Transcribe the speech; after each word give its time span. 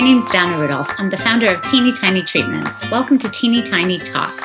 My 0.00 0.06
name 0.06 0.22
is 0.22 0.30
Donna 0.30 0.58
Rudolph. 0.58 0.88
I'm 0.96 1.10
the 1.10 1.18
founder 1.18 1.54
of 1.54 1.60
Teeny 1.70 1.92
Tiny 1.92 2.22
Treatments. 2.22 2.90
Welcome 2.90 3.18
to 3.18 3.28
Teeny 3.28 3.62
Tiny 3.62 3.98
Talks, 3.98 4.44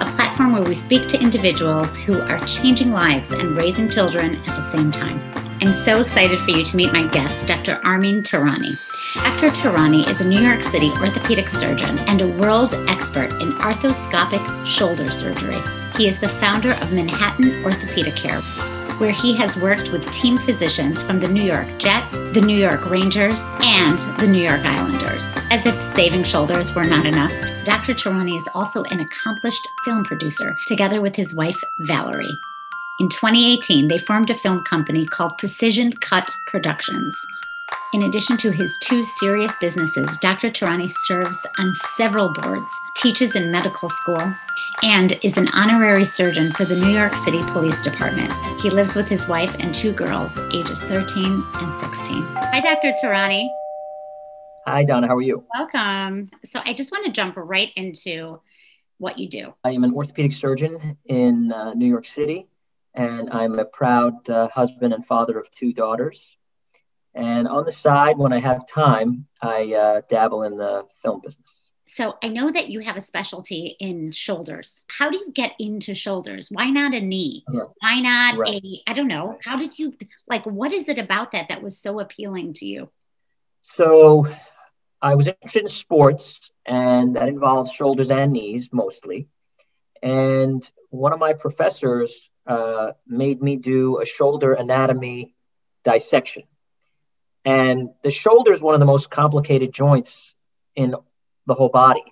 a 0.00 0.04
platform 0.16 0.52
where 0.52 0.64
we 0.64 0.74
speak 0.74 1.06
to 1.06 1.20
individuals 1.20 1.96
who 1.96 2.20
are 2.22 2.40
changing 2.40 2.90
lives 2.90 3.30
and 3.30 3.56
raising 3.56 3.88
children 3.88 4.34
at 4.48 4.56
the 4.56 4.68
same 4.72 4.90
time. 4.90 5.20
I'm 5.60 5.84
so 5.84 6.00
excited 6.00 6.40
for 6.40 6.50
you 6.50 6.64
to 6.64 6.76
meet 6.76 6.92
my 6.92 7.06
guest, 7.06 7.46
Dr. 7.46 7.80
Armin 7.84 8.24
Tehrani. 8.24 8.76
Dr. 9.14 9.50
Tehrani 9.50 10.08
is 10.08 10.22
a 10.22 10.28
New 10.28 10.40
York 10.40 10.64
City 10.64 10.90
orthopedic 10.96 11.50
surgeon 11.50 11.96
and 12.08 12.20
a 12.20 12.28
world 12.38 12.74
expert 12.88 13.30
in 13.40 13.52
arthroscopic 13.58 14.66
shoulder 14.66 15.12
surgery. 15.12 15.62
He 15.96 16.08
is 16.08 16.18
the 16.18 16.28
founder 16.28 16.72
of 16.72 16.92
Manhattan 16.92 17.64
Orthopedic 17.64 18.16
Care, 18.16 18.40
where 18.98 19.12
he 19.12 19.34
has 19.34 19.56
worked 19.56 19.92
with 19.92 20.10
team 20.12 20.38
physicians 20.38 21.02
from 21.02 21.20
the 21.20 21.28
New 21.28 21.42
York 21.42 21.66
Jets, 21.78 22.16
the 22.32 22.40
New 22.40 22.56
York 22.56 22.88
Rangers, 22.88 23.42
and 23.62 23.98
the 24.18 24.26
New 24.26 24.42
York 24.42 24.64
Islanders. 24.64 25.24
As 25.50 25.66
if 25.66 25.74
saving 25.94 26.24
shoulders 26.24 26.74
were 26.74 26.84
not 26.84 27.06
enough, 27.06 27.32
Dr. 27.64 27.94
Tehrani 27.94 28.36
is 28.36 28.48
also 28.54 28.84
an 28.84 29.00
accomplished 29.00 29.66
film 29.84 30.04
producer, 30.04 30.56
together 30.66 31.00
with 31.00 31.16
his 31.16 31.34
wife, 31.34 31.62
Valerie. 31.80 32.40
In 32.98 33.08
2018, 33.10 33.88
they 33.88 33.98
formed 33.98 34.30
a 34.30 34.38
film 34.38 34.62
company 34.64 35.04
called 35.04 35.36
Precision 35.36 35.92
Cut 35.92 36.34
Productions. 36.46 37.14
In 37.92 38.02
addition 38.02 38.36
to 38.38 38.50
his 38.50 38.78
two 38.82 39.04
serious 39.04 39.52
businesses, 39.60 40.16
Dr. 40.18 40.50
Tehrani 40.50 40.90
serves 40.90 41.44
on 41.58 41.74
several 41.96 42.32
boards, 42.32 42.80
teaches 42.94 43.34
in 43.34 43.50
medical 43.50 43.88
school, 43.88 44.22
and 44.82 45.18
is 45.22 45.36
an 45.36 45.48
honorary 45.54 46.04
surgeon 46.04 46.52
for 46.52 46.64
the 46.64 46.76
New 46.76 46.90
York 46.90 47.14
City 47.14 47.42
Police 47.52 47.82
Department. 47.82 48.32
He 48.60 48.70
lives 48.70 48.96
with 48.96 49.08
his 49.08 49.28
wife 49.28 49.56
and 49.60 49.74
two 49.74 49.92
girls, 49.92 50.36
ages 50.52 50.82
13 50.82 51.44
and 51.54 51.80
16. 51.80 52.22
Hi, 52.22 52.60
Dr. 52.60 52.92
Tehrani. 53.02 53.48
Hi, 54.66 54.84
Donna. 54.84 55.06
How 55.06 55.16
are 55.16 55.22
you? 55.22 55.44
Welcome. 55.54 56.30
So, 56.50 56.60
I 56.64 56.74
just 56.74 56.92
want 56.92 57.06
to 57.06 57.12
jump 57.12 57.36
right 57.36 57.70
into 57.76 58.40
what 58.98 59.18
you 59.18 59.28
do. 59.28 59.54
I 59.64 59.70
am 59.70 59.84
an 59.84 59.92
orthopedic 59.94 60.32
surgeon 60.32 60.98
in 61.06 61.52
uh, 61.52 61.74
New 61.74 61.86
York 61.86 62.06
City, 62.06 62.48
and 62.94 63.30
I'm 63.30 63.58
a 63.58 63.64
proud 63.64 64.28
uh, 64.28 64.48
husband 64.48 64.92
and 64.92 65.04
father 65.04 65.38
of 65.38 65.50
two 65.50 65.72
daughters. 65.72 66.36
And 67.14 67.48
on 67.48 67.64
the 67.64 67.72
side, 67.72 68.18
when 68.18 68.32
I 68.32 68.40
have 68.40 68.66
time, 68.66 69.26
I 69.40 69.72
uh, 69.72 70.02
dabble 70.08 70.42
in 70.42 70.58
the 70.58 70.84
film 71.02 71.20
business. 71.22 71.55
So 71.96 72.18
I 72.22 72.28
know 72.28 72.52
that 72.52 72.68
you 72.68 72.80
have 72.80 72.98
a 72.98 73.00
specialty 73.00 73.74
in 73.80 74.12
shoulders. 74.12 74.84
How 74.86 75.08
do 75.08 75.16
you 75.16 75.32
get 75.32 75.54
into 75.58 75.94
shoulders? 75.94 76.50
Why 76.52 76.68
not 76.68 76.92
a 76.92 77.00
knee? 77.00 77.42
Why 77.48 78.00
not 78.00 78.36
right. 78.36 78.62
a, 78.62 78.82
I 78.86 78.92
don't 78.92 79.08
know. 79.08 79.38
How 79.42 79.56
did 79.56 79.78
you, 79.78 79.94
like, 80.28 80.44
what 80.44 80.74
is 80.74 80.90
it 80.90 80.98
about 80.98 81.32
that 81.32 81.48
that 81.48 81.62
was 81.62 81.78
so 81.78 81.98
appealing 81.98 82.52
to 82.54 82.66
you? 82.66 82.90
So 83.62 84.26
I 85.00 85.14
was 85.14 85.28
interested 85.28 85.62
in 85.62 85.68
sports, 85.68 86.52
and 86.66 87.16
that 87.16 87.28
involves 87.28 87.72
shoulders 87.72 88.10
and 88.10 88.30
knees 88.30 88.68
mostly. 88.72 89.28
And 90.02 90.62
one 90.90 91.14
of 91.14 91.18
my 91.18 91.32
professors 91.32 92.30
uh, 92.46 92.92
made 93.06 93.42
me 93.42 93.56
do 93.56 94.02
a 94.02 94.04
shoulder 94.04 94.52
anatomy 94.52 95.34
dissection. 95.82 96.42
And 97.46 97.88
the 98.02 98.10
shoulder 98.10 98.52
is 98.52 98.60
one 98.60 98.74
of 98.74 98.80
the 98.80 98.86
most 98.86 99.10
complicated 99.10 99.72
joints 99.72 100.34
in 100.74 100.94
the 101.46 101.54
whole 101.54 101.68
body. 101.68 102.04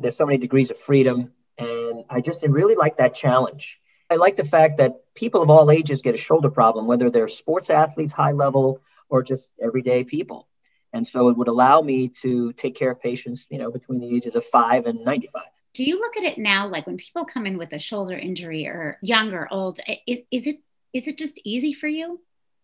There's 0.00 0.16
so 0.16 0.26
many 0.26 0.38
degrees 0.38 0.70
of 0.70 0.78
freedom, 0.78 1.32
and 1.56 2.04
I 2.10 2.20
just 2.20 2.42
really 2.42 2.74
like 2.74 2.98
that 2.98 3.14
challenge. 3.14 3.78
I 4.10 4.16
like 4.16 4.36
the 4.36 4.44
fact 4.44 4.78
that 4.78 5.00
people 5.14 5.42
of 5.42 5.50
all 5.50 5.70
ages 5.70 6.02
get 6.02 6.14
a 6.14 6.18
shoulder 6.18 6.50
problem, 6.50 6.86
whether 6.86 7.10
they're 7.10 7.28
sports 7.28 7.70
athletes, 7.70 8.12
high 8.12 8.32
level, 8.32 8.80
or 9.08 9.22
just 9.22 9.48
everyday 9.62 10.04
people. 10.04 10.48
And 10.92 11.06
so 11.06 11.28
it 11.28 11.36
would 11.36 11.48
allow 11.48 11.82
me 11.82 12.08
to 12.22 12.52
take 12.54 12.74
care 12.74 12.90
of 12.90 13.02
patients, 13.02 13.46
you 13.50 13.58
know, 13.58 13.70
between 13.70 14.00
the 14.00 14.16
ages 14.16 14.34
of 14.34 14.44
five 14.44 14.86
and 14.86 15.04
95. 15.04 15.42
Do 15.74 15.84
you 15.84 16.00
look 16.00 16.16
at 16.16 16.22
it 16.22 16.38
now, 16.38 16.68
like 16.68 16.86
when 16.86 16.96
people 16.96 17.24
come 17.24 17.46
in 17.46 17.58
with 17.58 17.72
a 17.72 17.78
shoulder 17.78 18.16
injury 18.16 18.66
or 18.66 18.98
young 19.02 19.32
or 19.32 19.48
old, 19.50 19.80
is, 20.06 20.20
is 20.30 20.46
it 20.46 20.56
is 20.94 21.06
it 21.06 21.18
just 21.18 21.38
easy 21.44 21.74
for 21.74 21.86
you? 21.86 22.20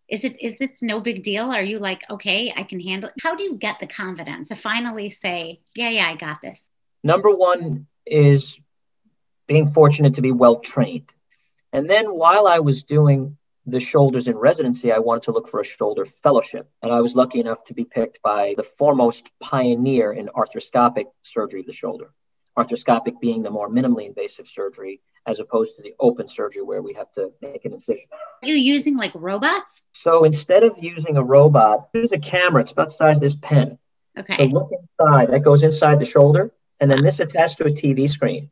Is 0.09 0.25
it 0.25 0.41
is 0.42 0.56
this 0.59 0.82
no 0.82 1.00
big 1.00 1.22
deal? 1.22 1.50
Are 1.50 1.62
you 1.62 1.78
like 1.78 2.03
okay 2.10 2.53
i 2.56 2.62
can 2.62 2.81
handle 2.81 3.09
it 3.09 3.15
how 3.22 3.34
do 3.34 3.42
you 3.42 3.56
get 3.56 3.81
the 3.81 3.87
confidence 3.87 4.48
to 4.48 4.56
finally 4.56 5.10
say 5.10 5.60
yeah 5.75 5.91
yeah 5.91 6.09
i 6.09 6.16
got 6.16 6.41
this? 6.42 6.59
Number 7.03 7.31
one 7.31 7.87
is 8.06 8.59
being 9.47 9.69
fortunate 9.69 10.15
to 10.15 10.22
be 10.22 10.32
well 10.32 10.56
trained. 10.56 11.12
And 11.72 11.88
then 11.88 12.06
while 12.06 12.47
i 12.47 12.59
was 12.59 12.82
doing 12.82 13.37
the 13.66 13.81
shoulders 13.81 14.28
in 14.28 14.37
residency 14.37 14.92
i 14.92 14.98
wanted 14.98 15.25
to 15.25 15.32
look 15.32 15.48
for 15.48 15.60
a 15.60 15.65
shoulder 15.65 16.04
fellowship. 16.04 16.71
And 16.82 16.92
i 16.92 17.00
was 17.00 17.15
lucky 17.16 17.41
enough 17.41 17.65
to 17.65 17.75
be 17.75 17.84
picked 17.84 18.21
by 18.22 18.54
the 18.56 18.62
foremost 18.62 19.31
pioneer 19.41 20.12
in 20.12 20.28
arthroscopic 20.28 21.06
surgery 21.22 21.60
of 21.60 21.66
the 21.66 21.72
shoulder 21.72 22.12
arthroscopic 22.56 23.20
being 23.20 23.42
the 23.42 23.50
more 23.50 23.69
minimally 23.69 24.06
invasive 24.06 24.47
surgery 24.47 25.00
as 25.26 25.41
opposed 25.41 25.76
to 25.76 25.82
the 25.82 25.94
open 25.98 26.28
surgery 26.28 26.62
where 26.62 26.82
we 26.82 26.92
have 26.94 27.10
to 27.12 27.32
make 27.41 27.65
an 27.65 27.72
incision. 27.72 28.04
Are 28.42 28.48
you 28.48 28.54
using 28.54 28.97
like 28.97 29.12
robots? 29.15 29.84
So 29.92 30.25
instead 30.25 30.62
of 30.62 30.72
using 30.78 31.16
a 31.16 31.22
robot, 31.22 31.88
there's 31.92 32.12
a 32.12 32.19
camera. 32.19 32.62
It's 32.62 32.72
about 32.72 32.88
the 32.88 32.94
size 32.94 33.16
of 33.16 33.22
this 33.22 33.34
pen. 33.34 33.78
Okay. 34.19 34.37
So 34.37 34.44
look 34.44 34.70
inside. 34.70 35.31
That 35.32 35.41
goes 35.41 35.62
inside 35.62 35.98
the 35.98 36.04
shoulder, 36.04 36.53
and 36.78 36.91
then 36.91 37.03
this 37.03 37.20
attached 37.20 37.59
to 37.59 37.65
a 37.65 37.70
TV 37.70 38.09
screen. 38.09 38.50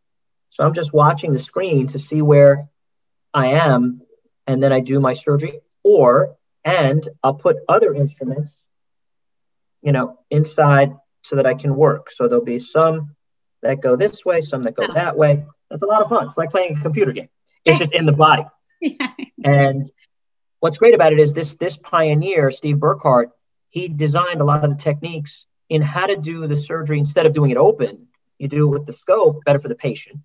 So 0.51 0.65
I'm 0.65 0.75
just 0.75 0.93
watching 0.93 1.33
the 1.33 1.39
screen 1.39 1.87
to 1.89 1.99
see 1.99 2.21
where 2.23 2.69
I 3.33 3.49
am, 3.49 4.03
and 4.47 4.63
then 4.63 4.73
I 4.73 4.81
do 4.81 4.99
my 4.99 5.13
surgery. 5.13 5.61
Or 5.85 6.37
and 6.65 7.07
I'll 7.23 7.35
put 7.35 7.57
other 7.69 7.93
instruments, 7.95 8.53
you 9.83 9.93
know, 9.93 10.19
inside 10.31 10.97
so 11.23 11.37
that 11.37 11.47
I 11.47 11.55
can 11.55 11.77
work. 11.77 12.11
So 12.11 12.29
there'll 12.29 12.45
be 12.45 12.59
some 12.59 13.15
that 13.63 13.81
go 13.81 13.97
this 13.97 14.25
way, 14.25 14.41
some 14.41 14.63
that 14.65 14.75
go 14.75 14.87
oh. 14.89 14.93
that 14.93 15.17
way. 15.17 15.45
It's 15.71 15.83
a 15.83 15.87
lot 15.87 16.03
of 16.03 16.09
fun. 16.09 16.29
It's 16.29 16.37
like 16.37 16.51
playing 16.51 16.77
a 16.77 16.81
computer 16.81 17.13
game. 17.13 17.29
It's 17.65 17.79
just 17.79 17.95
in 17.95 18.07
the 18.07 18.13
body. 18.13 18.45
And 19.45 19.85
what's 20.61 20.77
great 20.77 20.95
about 20.95 21.13
it 21.13 21.19
is 21.19 21.33
this 21.33 21.55
this 21.55 21.77
pioneer, 21.77 22.53
Steve 22.53 22.77
Burkhart, 22.77 23.31
he 23.71 23.89
designed 23.89 24.41
a 24.41 24.45
lot 24.45 24.63
of 24.65 24.71
the 24.71 24.77
techniques 24.77 25.47
in 25.69 25.83
how 25.83 26.07
to 26.07 26.17
do 26.17 26.47
the 26.47 26.55
surgery 26.55 27.01
instead 27.01 27.27
of 27.27 27.33
doing 27.33 27.51
it 27.51 27.57
open. 27.57 28.07
You 28.39 28.47
do 28.47 28.69
it 28.69 28.71
with 28.71 28.87
the 28.87 28.93
scope, 28.93 29.45
better 29.45 29.59
for 29.59 29.67
the 29.67 29.75
patient. 29.75 30.21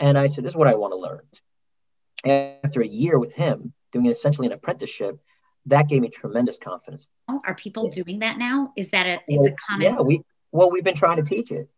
And 0.00 0.16
I 0.16 0.26
said, 0.26 0.44
this 0.44 0.52
is 0.52 0.56
what 0.56 0.68
I 0.68 0.74
want 0.74 0.92
to 0.92 0.96
learn. 0.96 2.58
After 2.64 2.80
a 2.80 2.86
year 2.86 3.18
with 3.18 3.34
him, 3.34 3.74
doing 3.92 4.06
essentially 4.06 4.46
an 4.46 4.54
apprenticeship, 4.54 5.18
that 5.66 5.88
gave 5.88 6.00
me 6.00 6.08
tremendous 6.08 6.58
confidence. 6.58 7.06
Oh, 7.28 7.42
are 7.44 7.54
people 7.54 7.84
yeah. 7.84 8.02
doing 8.02 8.18
that 8.20 8.38
now? 8.38 8.72
Is 8.74 8.90
that 8.90 9.06
a, 9.06 9.18
it's 9.28 9.48
a 9.48 9.54
common? 9.68 9.86
Yeah, 9.86 10.00
we 10.00 10.22
well, 10.50 10.70
we've 10.70 10.84
been 10.84 10.94
trying 10.94 11.16
to 11.16 11.22
teach 11.22 11.50
it 11.50 11.68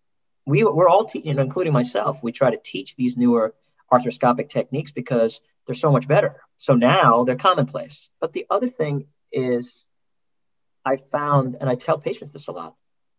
we, 0.49 0.65
we're 0.65 0.89
all, 0.89 1.05
te- 1.05 1.23
including 1.25 1.75
myself, 1.75 2.23
we 2.23 2.33
try 2.33 2.51
to 2.51 2.59
teach 2.65 2.97
these 2.97 3.19
newer 3.19 3.55
arthroscopic 3.93 4.49
techniques 4.49 4.91
because 4.91 5.41
they're 5.67 5.75
so 5.75 5.93
much 5.93 6.09
better. 6.09 6.41
So 6.57 6.75
now 6.75 7.25
they're 7.25 7.37
commonplace. 7.37 8.09
But 8.19 8.33
the 8.33 8.47
other 8.49 8.69
thing 8.69 9.09
is, 9.31 9.85
I 10.87 10.97
found, 10.97 11.57
and 11.61 11.69
I 11.69 11.75
tell 11.75 11.99
patients 11.99 12.33
this 12.33 12.49
a 12.49 12.53
lot, 12.53 12.75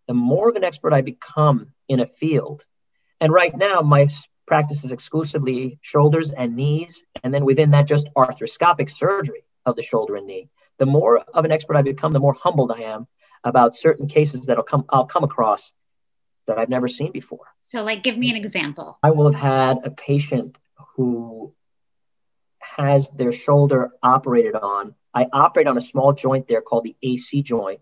the 0.07 0.15
more 0.15 0.49
of 0.49 0.55
an 0.55 0.63
expert 0.63 0.91
I 0.91 1.01
become 1.01 1.73
in 1.87 1.99
a 1.99 2.07
field, 2.07 2.65
and 3.21 3.31
right 3.31 3.55
now 3.55 3.81
my 3.81 4.07
practice 4.47 4.83
is 4.83 4.91
exclusively 4.91 5.77
shoulders 5.83 6.31
and 6.31 6.55
knees, 6.55 7.03
and 7.23 7.31
then 7.31 7.45
within 7.45 7.71
that, 7.71 7.87
just 7.87 8.09
arthroscopic 8.17 8.89
surgery 8.89 9.43
of 9.67 9.75
the 9.75 9.83
shoulder 9.83 10.15
and 10.15 10.25
knee. 10.25 10.49
The 10.79 10.87
more 10.87 11.19
of 11.19 11.45
an 11.45 11.51
expert 11.51 11.75
I 11.75 11.83
become, 11.83 12.13
the 12.13 12.19
more 12.19 12.33
humbled 12.33 12.71
I 12.71 12.79
am 12.79 13.05
about 13.43 13.75
certain 13.75 14.07
cases 14.07 14.47
that 14.47 14.57
I'll 14.57 14.63
come, 14.63 14.85
I'll 14.89 15.05
come 15.05 15.23
across 15.23 15.73
that 16.49 16.57
I've 16.57 16.69
never 16.69 16.87
seen 16.87 17.11
before. 17.11 17.45
So, 17.63 17.83
like, 17.83 18.03
give 18.03 18.17
me 18.17 18.29
an 18.29 18.35
example. 18.35 18.97
I 19.01 19.11
will 19.11 19.31
have 19.31 19.41
had 19.41 19.85
a 19.85 19.91
patient 19.91 20.57
who 20.95 21.53
has 22.59 23.09
their 23.09 23.31
shoulder 23.31 23.91
operated 24.03 24.55
on. 24.55 24.95
I 25.13 25.27
operate 25.31 25.67
on 25.67 25.77
a 25.77 25.81
small 25.81 26.13
joint 26.13 26.47
there 26.47 26.61
called 26.61 26.83
the 26.83 26.95
AC 27.01 27.43
joint, 27.43 27.79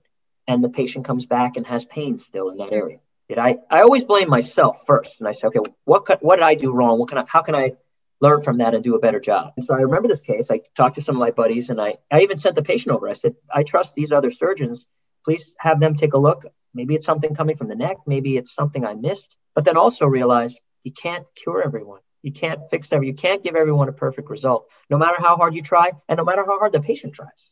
and 0.48 0.64
the 0.64 0.70
patient 0.70 1.06
comes 1.06 1.26
back 1.26 1.58
and 1.58 1.66
has 1.66 1.86
pain 1.86 2.18
still 2.18 2.50
in 2.50 2.58
that 2.58 2.72
area. 2.72 3.00
Did 3.30 3.40
I? 3.40 3.58
I 3.70 3.82
always 3.82 4.04
blame 4.04 4.30
myself 4.30 4.86
first, 4.86 5.20
and 5.20 5.28
I 5.28 5.32
say, 5.32 5.48
okay, 5.48 5.60
what 5.86 6.06
could, 6.06 6.20
what 6.22 6.38
did 6.38 6.46
I 6.46 6.56
do 6.56 6.72
wrong? 6.72 7.00
What 7.00 7.10
can 7.10 7.18
I? 7.18 7.26
How 7.28 7.42
can 7.42 7.56
I 7.56 7.74
learn 8.20 8.42
from 8.42 8.58
that 8.58 8.74
and 8.74 8.84
do 8.84 8.96
a 8.96 9.00
better 9.00 9.20
job? 9.20 9.54
And 9.58 9.66
so 9.66 9.74
I 9.74 9.80
remember 9.80 10.08
this 10.08 10.22
case. 10.22 10.50
I 10.50 10.62
talked 10.76 10.96
to 10.96 11.02
some 11.02 11.16
of 11.16 11.20
my 11.20 11.32
buddies, 11.32 11.70
and 11.70 11.82
I 11.82 11.96
I 12.12 12.22
even 12.22 12.38
sent 12.38 12.56
the 12.56 12.62
patient 12.62 12.96
over. 12.96 13.08
I 13.08 13.14
said, 13.14 13.36
I 13.54 13.64
trust 13.64 13.96
these 13.96 14.12
other 14.12 14.32
surgeons. 14.32 14.86
Please 15.26 15.54
have 15.60 15.80
them 15.80 15.96
take 15.96 16.14
a 16.14 16.18
look. 16.18 16.46
Maybe 16.78 16.94
it's 16.96 17.06
something 17.06 17.34
coming 17.36 17.58
from 17.58 17.68
the 17.68 17.76
neck. 17.76 17.98
Maybe 18.06 18.38
it's 18.38 18.54
something 18.54 18.86
I 18.86 18.94
missed. 18.94 19.36
But 19.56 19.66
then 19.66 19.78
also 19.78 20.06
realize 20.06 20.56
you 20.84 20.92
can't 20.92 21.26
cure 21.36 21.64
everyone. 21.64 22.02
You 22.22 22.32
can't 22.32 22.62
fix 22.70 22.94
every. 22.94 23.08
You 23.08 23.16
can't 23.16 23.44
give 23.44 23.56
everyone 23.56 23.90
a 23.90 23.94
perfect 23.94 24.30
result, 24.30 24.70
no 24.90 24.98
matter 24.98 25.18
how 25.20 25.36
hard 25.38 25.56
you 25.56 25.62
try, 25.62 25.92
and 26.08 26.18
no 26.18 26.24
matter 26.24 26.46
how 26.46 26.60
hard 26.60 26.72
the 26.74 26.80
patient 26.80 27.14
tries. 27.14 27.52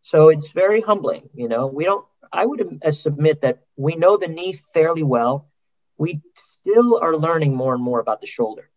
So 0.00 0.28
it's 0.28 0.52
very 0.52 0.80
humbling. 0.80 1.28
You 1.34 1.48
know, 1.48 1.66
we 1.66 1.84
don't. 1.84 2.04
I 2.32 2.46
would 2.46 2.80
uh, 2.84 2.90
submit 2.92 3.40
that 3.40 3.62
we 3.76 3.96
know 3.96 4.16
the 4.16 4.28
knee 4.28 4.52
fairly 4.74 5.02
well. 5.02 5.50
We 5.98 6.20
still 6.34 6.98
are 7.02 7.16
learning 7.16 7.56
more 7.56 7.74
and 7.74 7.82
more 7.82 8.00
about 8.00 8.20
the 8.20 8.26
shoulder. 8.26 8.70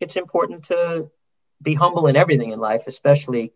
It's 0.00 0.16
important 0.16 0.64
to 0.64 1.10
be 1.62 1.74
humble 1.74 2.06
in 2.06 2.16
everything 2.16 2.50
in 2.50 2.58
life, 2.58 2.82
especially 2.86 3.52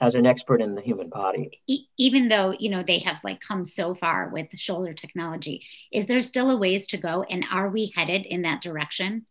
as 0.00 0.14
an 0.14 0.26
expert 0.26 0.62
in 0.62 0.74
the 0.74 0.80
human 0.80 1.08
body. 1.08 1.60
E- 1.66 1.86
even 1.98 2.28
though, 2.28 2.54
you 2.58 2.70
know, 2.70 2.82
they 2.82 3.00
have 3.00 3.18
like 3.22 3.40
come 3.40 3.64
so 3.64 3.94
far 3.94 4.30
with 4.32 4.46
shoulder 4.54 4.94
technology, 4.94 5.64
is 5.92 6.06
there 6.06 6.22
still 6.22 6.50
a 6.50 6.56
ways 6.56 6.86
to 6.88 6.96
go? 6.96 7.22
And 7.22 7.44
are 7.52 7.68
we 7.68 7.92
headed 7.94 8.26
in 8.26 8.42
that 8.42 8.62
direction? 8.62 9.26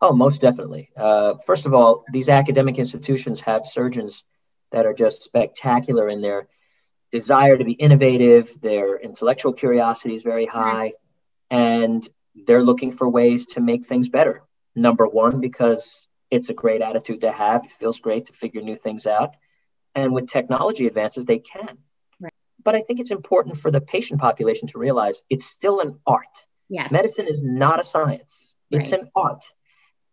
Oh, 0.00 0.12
most 0.12 0.42
definitely. 0.42 0.90
Uh, 0.96 1.34
first 1.46 1.64
of 1.64 1.74
all, 1.74 2.04
these 2.12 2.28
academic 2.28 2.78
institutions 2.78 3.40
have 3.42 3.64
surgeons 3.64 4.24
that 4.70 4.84
are 4.84 4.92
just 4.92 5.22
spectacular 5.22 6.08
in 6.08 6.20
their 6.20 6.48
desire 7.10 7.56
to 7.56 7.64
be 7.64 7.72
innovative. 7.72 8.50
Their 8.60 8.98
intellectual 8.98 9.52
curiosity 9.52 10.14
is 10.14 10.22
very 10.22 10.46
high, 10.46 10.92
and 11.50 12.06
they're 12.34 12.64
looking 12.64 12.92
for 12.92 13.08
ways 13.08 13.46
to 13.46 13.60
make 13.60 13.86
things 13.86 14.08
better. 14.08 14.42
Number 14.74 15.06
one, 15.06 15.40
because 15.40 16.08
it's 16.30 16.48
a 16.48 16.54
great 16.54 16.82
attitude 16.82 17.20
to 17.20 17.30
have. 17.30 17.64
It 17.64 17.70
feels 17.70 18.00
great 18.00 18.26
to 18.26 18.32
figure 18.32 18.60
new 18.60 18.76
things 18.76 19.06
out. 19.06 19.36
And 19.94 20.12
with 20.12 20.26
technology 20.28 20.86
advances, 20.86 21.24
they 21.24 21.38
can. 21.38 21.78
Right. 22.20 22.32
But 22.62 22.74
I 22.74 22.82
think 22.82 23.00
it's 23.00 23.10
important 23.10 23.56
for 23.56 23.70
the 23.70 23.80
patient 23.80 24.20
population 24.20 24.68
to 24.68 24.78
realize 24.78 25.22
it's 25.30 25.46
still 25.46 25.80
an 25.80 25.98
art. 26.06 26.26
Yes. 26.68 26.90
Medicine 26.90 27.26
is 27.26 27.42
not 27.42 27.80
a 27.80 27.84
science, 27.84 28.54
it's 28.70 28.90
right. 28.90 29.02
an 29.02 29.10
art. 29.14 29.44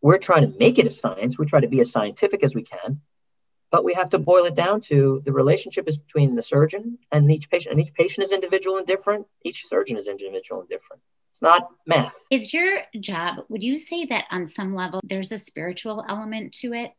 We're 0.01 0.17
trying 0.17 0.51
to 0.51 0.57
make 0.57 0.79
it 0.79 0.85
a 0.85 0.89
science. 0.89 1.37
We 1.37 1.45
try 1.45 1.61
to 1.61 1.67
be 1.67 1.79
as 1.79 1.91
scientific 1.91 2.43
as 2.43 2.55
we 2.55 2.63
can, 2.63 3.01
but 3.69 3.83
we 3.83 3.93
have 3.93 4.09
to 4.09 4.19
boil 4.19 4.45
it 4.45 4.55
down 4.55 4.81
to 4.81 5.21
the 5.25 5.31
relationship 5.31 5.87
is 5.87 5.97
between 5.97 6.35
the 6.35 6.41
surgeon 6.41 6.97
and 7.11 7.31
each 7.31 7.49
patient, 7.49 7.73
and 7.73 7.83
each 7.83 7.93
patient 7.93 8.25
is 8.25 8.33
individual 8.33 8.77
and 8.77 8.87
different. 8.87 9.27
Each 9.45 9.67
surgeon 9.67 9.97
is 9.97 10.07
individual 10.07 10.61
and 10.61 10.69
different. 10.69 11.01
It's 11.31 11.41
not 11.41 11.69
math. 11.87 12.15
Is 12.29 12.53
your 12.53 12.81
job, 12.99 13.45
would 13.47 13.63
you 13.63 13.77
say 13.77 14.05
that 14.05 14.25
on 14.31 14.47
some 14.47 14.75
level 14.75 14.99
there's 15.03 15.31
a 15.31 15.37
spiritual 15.37 16.03
element 16.07 16.53
to 16.55 16.73
it? 16.73 16.91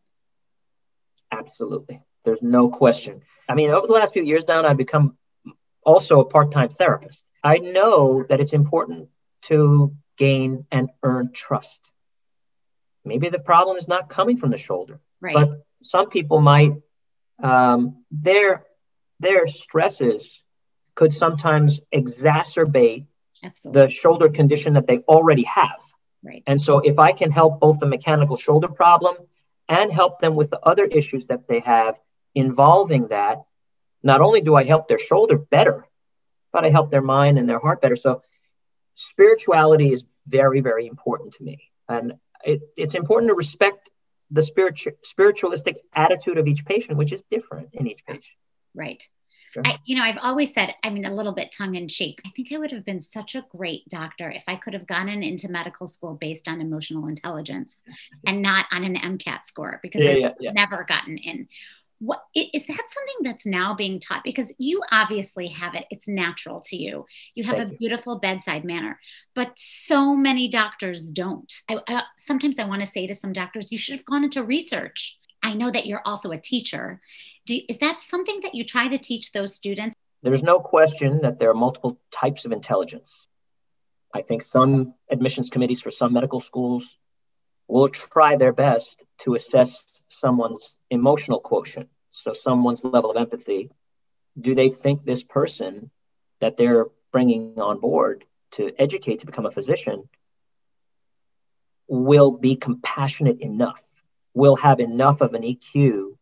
Absolutely. 1.31 2.01
There's 2.25 2.43
no 2.43 2.69
question. 2.69 3.23
I 3.49 3.55
mean, 3.55 3.71
over 3.71 3.87
the 3.87 3.93
last 3.93 4.13
few 4.13 4.23
years 4.23 4.47
now, 4.47 4.65
I've 4.65 4.77
become 4.77 5.17
also 5.85 6.21
a 6.21 6.25
part 6.25 6.53
time 6.53 6.69
therapist. 6.69 7.23
I 7.43 7.59
know 7.59 8.25
that 8.29 8.41
it's 8.41 8.53
important 8.53 9.09
to 9.43 9.95
gain 10.17 10.67
and 10.71 10.91
earn 11.03 11.33
trust. 11.33 11.91
Maybe 13.05 13.29
the 13.29 13.41
problem 13.41 13.77
is 13.77 13.89
not 13.89 14.09
coming 14.09 14.37
from 14.37 14.51
the 14.51 14.57
shoulder, 14.57 15.01
right. 15.21 15.35
but 15.35 15.65
some 15.81 16.09
people 16.09 16.41
might 16.41 16.75
um, 17.43 18.05
their 18.13 18.65
their 19.19 19.47
stresses 19.49 20.45
could 20.95 21.13
sometimes 21.13 21.81
exacerbate 21.93 23.07
Absolutely. 23.43 23.83
the 23.83 23.89
shoulder 23.89 24.29
condition 24.29 24.75
that 24.75 24.87
they 24.87 24.99
already 24.99 25.45
have. 25.45 25.81
Right. 26.23 26.43
And 26.47 26.61
so, 26.61 26.79
if 26.79 27.01
I 27.01 27.11
can 27.11 27.33
help 27.33 27.59
both 27.59 27.81
the 27.81 27.87
mechanical 27.87 28.37
shoulder 28.37 28.69
problem 28.69 29.17
and 29.69 29.91
help 29.91 30.21
them 30.21 30.37
with 30.37 30.51
the 30.51 30.61
other 30.61 30.85
issues 30.85 31.27
that 31.27 31.49
they 31.49 31.61
have 31.61 31.99
involving 32.35 33.09
that, 33.09 33.43
not 34.03 34.21
only 34.21 34.41
do 34.41 34.55
I 34.55 34.65
help 34.65 34.89
their 34.89 34.99
shoulder 34.99 35.39
better, 35.39 35.87
but 36.53 36.65
I 36.65 36.71
help 36.71 36.91
their 36.91 37.03
mind 37.03 37.39
and 37.39 37.49
their 37.49 37.59
heart 37.59 37.81
better. 37.81 37.97
So, 37.97 38.23
spirituality 38.95 39.93
is 39.93 40.05
very, 40.27 40.61
very 40.61 40.87
important 40.87 41.35
to 41.35 41.45
me. 41.45 41.71
And 41.89 42.15
it, 42.45 42.61
it's 42.77 42.95
important 42.95 43.31
to 43.31 43.35
respect 43.35 43.91
the 44.31 44.43
spiritual 44.43 44.93
spiritualistic 45.05 45.81
attitude 45.95 46.39
of 46.39 46.47
each 46.47 46.65
patient, 46.65 46.99
which 46.99 47.13
is 47.13 47.23
different 47.25 47.71
in 47.73 47.87
each 47.87 48.05
patient. 48.07 48.25
Right. 48.75 49.03
Sure. 49.53 49.63
I, 49.67 49.79
you 49.85 49.97
know, 49.97 50.03
I've 50.03 50.19
always 50.23 50.55
said, 50.55 50.75
I 50.83 50.89
mean, 50.89 51.05
a 51.05 51.15
little 51.15 51.33
bit 51.33 51.53
tongue 51.53 51.75
in 51.75 51.87
cheek, 51.87 52.23
I 52.25 52.31
think 52.31 52.49
I 52.53 52.57
would 52.57 52.73
have 52.73 52.87
been 52.87 53.03
such 53.03 53.35
a 53.35 53.45
great 53.55 53.87
doctor 53.91 54.31
if 54.31 54.45
I 54.49 54.57
could 54.57 54.73
have 54.73 54.87
gotten 54.87 55.23
into 55.23 55.51
medical 55.51 55.87
school 55.87 56.15
based 56.15 56.49
on 56.49 56.63
emotional 56.63 57.07
intelligence 57.07 57.75
and 58.27 58.41
not 58.41 58.65
on 58.73 58.83
an 58.83 58.97
MCAT 58.97 59.41
score 59.47 59.79
because 59.83 60.01
yeah, 60.01 60.11
I've 60.11 60.19
yeah, 60.19 60.31
yeah. 60.41 60.53
never 60.53 60.85
gotten 60.89 61.19
in. 61.19 61.49
What 62.05 62.21
is 62.35 62.67
that 62.67 62.85
something 62.95 63.23
that's 63.23 63.47
now 63.47 63.75
being 63.75 64.01
taught? 64.01 64.25
Because 64.25 64.53
you 64.59 64.83
obviously 64.91 65.47
have 65.49 65.77
it, 65.77 65.85
it's 65.89 66.09
natural 66.09 66.61
to 66.67 66.77
you. 66.77 67.07
You 67.37 67.45
have 67.45 67.59
Thank 67.59 67.69
a 67.69 67.73
you. 67.73 67.79
beautiful 67.79 68.19
bedside 68.19 68.65
manner, 68.65 68.99
but 69.37 69.53
so 69.55 70.17
many 70.17 70.49
doctors 70.49 71.09
don't. 71.09 71.53
I, 71.69 71.79
I, 71.87 72.03
sometimes 72.27 72.59
I 72.59 72.65
want 72.65 72.81
to 72.81 72.89
say 72.89 73.07
to 73.07 73.15
some 73.15 73.33
doctors, 73.33 73.71
you 73.71 73.79
should 73.79 73.95
have 73.95 74.05
gone 74.05 74.25
into 74.25 74.43
research. 74.43 75.17
I 75.45 75.55
know 75.55 75.71
that 75.71 75.87
you're 75.87 76.03
also 76.05 76.33
a 76.33 76.39
teacher. 76.39 77.01
Do, 77.47 77.61
is 77.69 77.79
that 77.79 78.01
something 78.11 78.41
that 78.43 78.57
you 78.57 78.65
try 78.65 78.89
to 78.89 78.99
teach 78.99 79.31
those 79.31 79.55
students? 79.55 79.95
There's 80.23 80.43
no 80.43 80.59
question 80.59 81.21
that 81.23 81.39
there 81.39 81.51
are 81.51 81.55
multiple 81.55 82.01
types 82.11 82.45
of 82.45 82.51
intelligence. 82.51 83.29
I 84.13 84.23
think 84.23 84.43
some 84.43 84.95
admissions 85.09 85.51
committees 85.51 85.81
for 85.81 85.93
some 85.93 86.13
medical 86.13 86.41
schools 86.41 86.99
will 87.69 87.89
try 87.89 88.37
their 88.37 88.53
best 88.53 89.05
to 89.23 89.35
assess 89.35 89.85
someone's 90.09 90.77
emotional 90.91 91.41
quotient, 91.41 91.89
so 92.13 92.33
someone's 92.33 92.85
level 92.85 93.11
of 93.11 93.17
empathy. 93.17 93.71
Do 94.39 94.55
they 94.55 94.69
think 94.69 95.05
this 95.05 95.25
person 95.25 95.91
that 96.41 96.57
they're 96.57 96.87
bringing 97.11 97.59
on 97.61 97.81
board 97.81 98.25
to 98.53 98.73
educate 98.79 99.21
to 99.21 99.27
become 99.27 99.47
a 99.47 99.51
physician 99.51 100.09
will 101.89 102.31
be 102.31 102.57
compassionate 102.57 103.41
enough, 103.41 103.83
will 104.35 104.57
have 104.57 104.79
enough 104.79 105.21
of 105.21 105.35
an 105.35 105.43
EQ 105.43 106.17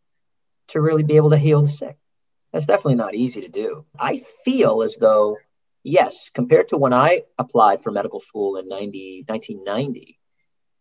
to 0.69 0.81
really 0.81 1.03
be 1.03 1.17
able 1.17 1.31
to 1.31 1.39
heal 1.39 1.63
the 1.63 1.69
sick? 1.69 1.97
That's 2.53 2.67
definitely 2.67 2.97
not 2.97 3.15
easy 3.15 3.43
to 3.43 3.49
do. 3.49 3.85
I 3.99 4.21
feel 4.45 4.83
as 4.83 4.97
though, 4.97 5.39
yes, 5.83 6.31
compared 6.35 6.69
to 6.71 6.77
when 6.77 6.93
I 6.93 7.23
applied 7.39 7.83
for 7.83 7.91
medical 7.91 8.21
school 8.21 8.57
in 8.57 8.69
90, 8.69 9.25
1990, 9.27 10.19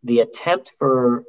the 0.03 0.19
attempt 0.19 0.71
for 0.77 1.23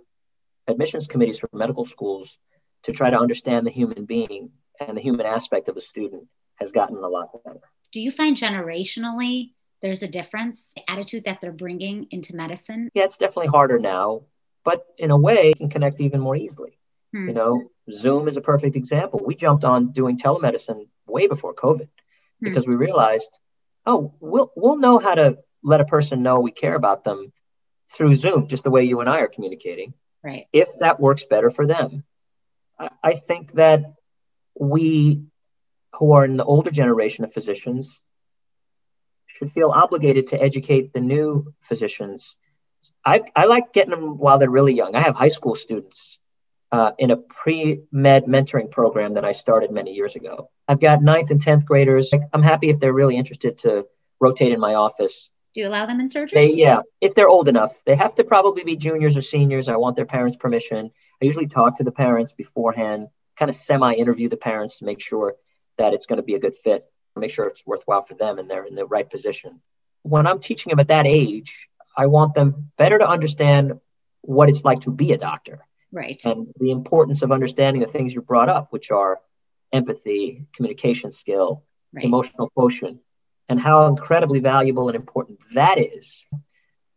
admissions 0.67 1.07
committees 1.07 1.39
for 1.39 1.49
medical 1.53 1.85
schools 1.85 2.39
to 2.85 2.93
try 2.93 3.11
to 3.11 3.19
understand 3.19 3.67
the 3.67 3.71
human 3.71 4.05
being 4.05 4.51
and 4.81 4.97
the 4.97 5.03
human 5.03 5.27
aspect 5.27 5.69
of 5.69 5.75
the 5.75 5.81
student 5.81 6.27
has 6.57 6.71
gotten 6.71 6.97
a 6.97 7.09
lot 7.09 7.29
better. 7.45 7.61
Do 7.93 8.01
you 8.01 8.11
find 8.11 8.37
generationally 8.37 9.53
there's 9.83 10.03
a 10.03 10.09
difference, 10.09 10.73
the 10.77 10.91
attitude 10.91 11.25
that 11.25 11.41
they're 11.41 11.53
bringing 11.53 12.07
into 12.11 12.37
medicine? 12.37 12.91
Yeah, 12.95 13.05
it's 13.05 13.17
definitely 13.17 13.49
harder 13.49 13.79
now, 13.79 14.23
but 14.65 14.85
in 14.99 15.11
a 15.11 15.17
way, 15.19 15.53
can 15.55 15.71
connect 15.71 16.01
even 16.01 16.21
more 16.21 16.37
easily. 16.37 16.79
Hmm. 17.13 17.29
You 17.29 17.35
know, 17.35 17.71
Zoom 17.91 18.29
is 18.29 18.37
a 18.37 18.41
perfect 18.41 18.77
example. 18.77 19.21
We 19.25 19.35
jumped 19.35 19.65
on 19.65 19.93
doing 19.93 20.19
telemedicine 20.19 20.89
way 21.07 21.27
before 21.27 21.55
COVID 21.55 21.89
hmm. 21.89 21.89
because 22.41 22.69
we 22.69 22.75
realized, 22.75 23.37
oh, 23.87 24.15
we'll 24.21 24.53
we'll 24.55 24.79
know 24.79 24.99
how 24.99 25.15
to 25.15 25.39
let 25.63 25.81
a 25.81 25.87
person 25.87 26.23
know 26.23 26.41
we 26.41 26.53
care 26.53 26.75
about 26.75 27.05
them 27.05 27.33
through 27.91 28.15
Zoom, 28.15 28.47
just 28.47 28.65
the 28.65 28.71
way 28.71 28.85
you 28.85 29.01
and 29.01 29.09
I 29.09 29.21
are 29.21 29.29
communicating. 29.29 29.95
Right. 30.23 30.47
If 30.53 30.69
that 30.81 31.01
works 31.01 31.25
better 31.25 31.51
for 31.51 31.67
them. 31.67 32.05
I, 33.03 33.15
think 33.15 33.53
that 33.53 33.95
we 34.59 35.25
who 35.95 36.13
are 36.13 36.25
in 36.25 36.37
the 36.37 36.45
older 36.45 36.71
generation 36.71 37.25
of 37.25 37.33
physicians 37.33 37.93
should 39.27 39.53
feel 39.53 39.71
obligated 39.71 40.29
to 40.29 40.43
educate 40.43 40.93
the 40.93 41.01
new 41.01 41.53
physicians. 41.61 42.37
I, 43.05 43.23
I 43.37 43.47
like 43.47 43.73
getting 43.73 43.91
them 43.91 44.19
while 44.19 44.39
they're 44.39 44.51
really 44.51 44.75
young. 44.75 44.95
I 44.95 45.01
have 45.01 45.17
high 45.17 45.29
school 45.29 45.55
students 45.55 46.19
uh, 46.73 46.93
in 46.99 47.11
a 47.11 47.17
pre 47.17 47.83
med 47.91 48.25
mentoring 48.27 48.71
program 48.71 49.15
that 49.15 49.25
I 49.25 49.33
started 49.33 49.71
many 49.71 49.93
years 49.93 50.17
ago. 50.17 50.51
I've 50.69 50.81
got 50.81 51.03
ninth 51.03 51.31
and 51.31 51.41
10th 51.41 51.65
graders. 51.65 52.13
I'm 52.33 52.43
happy 52.43 52.71
if 52.71 52.81
they're 52.81 52.93
really 52.93 53.17
interested 53.17 53.59
to 53.59 53.87
rotate 54.21 54.53
in 54.53 54.61
my 54.61 54.75
office. 54.75 55.31
Do 55.55 55.61
you 55.61 55.69
allow 55.69 55.87
them 55.87 56.01
in 56.01 56.11
surgery? 56.11 56.35
They, 56.35 56.55
yeah, 56.55 56.81
if 57.01 57.15
they're 57.15 57.29
old 57.29 57.49
enough. 57.49 57.73
They 57.85 57.97
have 57.97 58.15
to 58.17 58.25
probably 58.25 58.65
be 58.65 58.77
juniors 58.77 59.17
or 59.17 59.21
seniors. 59.21 59.69
I 59.69 59.77
want 59.77 59.97
their 59.97 60.07
parents' 60.07 60.37
permission. 60.37 60.91
I 61.21 61.25
usually 61.25 61.49
talk 61.49 61.79
to 61.79 61.85
the 61.85 61.93
parents 61.93 62.33
beforehand, 62.33 63.09
kind 63.37 63.49
of 63.49 63.55
semi 63.55 63.95
interview 63.95 64.29
the 64.29 64.37
parents 64.37 64.79
to 64.79 64.85
make 64.85 65.01
sure 65.01 65.35
that 65.79 65.93
it's 65.93 66.07
going 66.07 66.19
to 66.19 66.23
be 66.23 66.35
a 66.35 66.39
good 66.39 66.55
fit, 66.55 66.85
make 67.17 67.31
sure 67.31 67.47
it's 67.47 67.67
worthwhile 67.67 68.03
for 68.03 68.15
them 68.15 68.39
and 68.39 68.51
they're 68.51 68.65
in 68.65 68.75
the 68.75 68.87
right 68.87 69.09
position. 69.09 69.61
When 70.03 70.27
I'm 70.27 70.39
teaching 70.39 70.71
them 70.71 70.81
at 70.81 70.89
that 70.89 71.07
age, 71.07 71.69
I 71.97 72.07
want 72.07 72.35
them 72.35 72.71
better 72.79 72.99
to 72.99 73.09
understand 73.09 73.81
what 74.23 74.49
it's 74.49 74.65
like 74.65 74.81
to 74.81 74.91
be 74.91 75.13
a 75.13 75.19
doctor 75.19 75.65
Right. 75.93 76.21
And 76.25 76.49
the 76.59 76.71
importance 76.71 77.23
of 77.23 77.33
understanding 77.33 77.83
the 77.83 77.89
things 77.89 78.15
you 78.15 78.23
brought 78.23 78.49
up, 78.49 78.69
which 78.71 78.91
are 78.91 79.21
empathy, 79.73 80.47
communication 80.53 81.11
skill, 81.11 81.65
right. 81.93 82.05
emotional 82.05 82.51
quotient, 82.51 83.01
and 83.51 83.61
how 83.61 83.87
incredibly 83.87 84.39
valuable 84.39 84.89
and 84.89 84.97
important 84.97 85.41
that 85.55 85.77
is. 85.77 86.23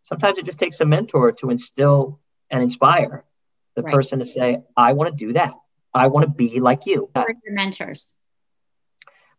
Sometimes 0.03 0.37
it 0.37 0.45
just 0.45 0.59
takes 0.59 0.79
a 0.79 0.85
mentor 0.85 1.31
to 1.31 1.49
instill 1.49 2.19
and 2.51 2.61
inspire 2.61 3.25
the 3.75 3.81
right. 3.81 3.93
person 3.93 4.19
to 4.19 4.25
say, 4.25 4.59
I 4.77 4.93
want 4.93 5.09
to 5.09 5.25
do 5.25 5.33
that. 5.33 5.55
I 5.93 6.07
want 6.07 6.25
to 6.25 6.31
be 6.31 6.59
like 6.59 6.85
you. 6.85 7.09
Who 7.15 7.21
are 7.21 7.33
your 7.43 7.55
mentors? 7.55 8.13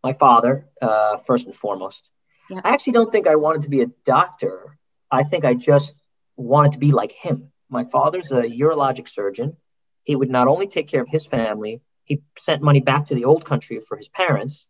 My 0.03 0.13
father, 0.13 0.67
uh, 0.83 1.17
first 1.19 1.47
and 1.47 1.55
foremost. 1.55 2.11
Yep. 2.51 2.63
I 2.65 2.75
actually 2.75 2.95
don't 2.95 3.13
think 3.13 3.29
I 3.29 3.37
wanted 3.37 3.63
to 3.63 3.71
be 3.71 3.83
a 3.83 3.91
doctor. 4.05 4.77
I 5.09 5.23
think 5.23 5.45
I 5.45 5.55
just 5.55 5.95
wanted 6.37 6.73
to 6.73 6.79
be 6.79 6.91
like 6.91 7.13
him. 7.13 7.53
My 7.71 7.85
father's 7.85 8.33
a 8.33 8.43
urologic 8.43 9.09
surgeon. 9.09 9.57
He 10.03 10.17
would 10.17 10.31
not 10.31 10.49
only 10.49 10.67
take 10.67 10.89
care 10.89 11.01
of 11.01 11.09
his 11.09 11.27
family, 11.27 11.81
he 12.03 12.23
sent 12.39 12.61
money 12.61 12.81
back 12.81 13.07
to 13.07 13.15
the 13.15 13.25
old 13.25 13.45
country 13.45 13.79
for 13.79 13.97
his 13.97 14.09
parents. 14.09 14.67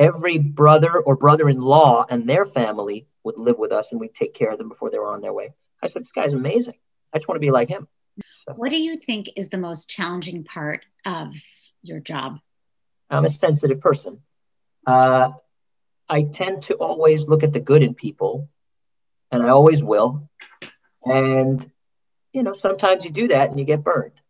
Every 0.00 0.38
brother 0.38 0.98
or 0.98 1.14
brother 1.14 1.46
in 1.48 1.60
law 1.60 2.06
and 2.08 2.26
their 2.26 2.46
family 2.46 3.06
would 3.22 3.38
live 3.38 3.58
with 3.58 3.70
us 3.70 3.92
and 3.92 4.00
we'd 4.00 4.14
take 4.14 4.32
care 4.32 4.50
of 4.50 4.56
them 4.56 4.70
before 4.70 4.90
they 4.90 4.98
were 4.98 5.12
on 5.12 5.20
their 5.20 5.32
way. 5.32 5.50
I 5.82 5.88
said, 5.88 6.02
This 6.02 6.12
guy's 6.12 6.32
amazing. 6.32 6.74
I 7.12 7.18
just 7.18 7.28
want 7.28 7.36
to 7.36 7.40
be 7.46 7.50
like 7.50 7.68
him. 7.68 7.86
So. 8.46 8.54
What 8.54 8.70
do 8.70 8.76
you 8.76 8.96
think 8.96 9.28
is 9.36 9.50
the 9.50 9.58
most 9.58 9.90
challenging 9.90 10.44
part 10.44 10.86
of 11.04 11.34
your 11.82 12.00
job? 12.00 12.38
I'm 13.10 13.26
a 13.26 13.28
sensitive 13.28 13.80
person. 13.80 14.20
Uh, 14.86 15.32
I 16.08 16.22
tend 16.22 16.62
to 16.64 16.74
always 16.74 17.28
look 17.28 17.42
at 17.42 17.52
the 17.52 17.60
good 17.60 17.82
in 17.82 17.94
people, 17.94 18.48
and 19.30 19.42
I 19.42 19.50
always 19.50 19.84
will. 19.84 20.30
And, 21.04 21.64
you 22.32 22.42
know, 22.42 22.54
sometimes 22.54 23.04
you 23.04 23.10
do 23.10 23.28
that 23.28 23.50
and 23.50 23.58
you 23.58 23.66
get 23.66 23.84
burned. 23.84 24.20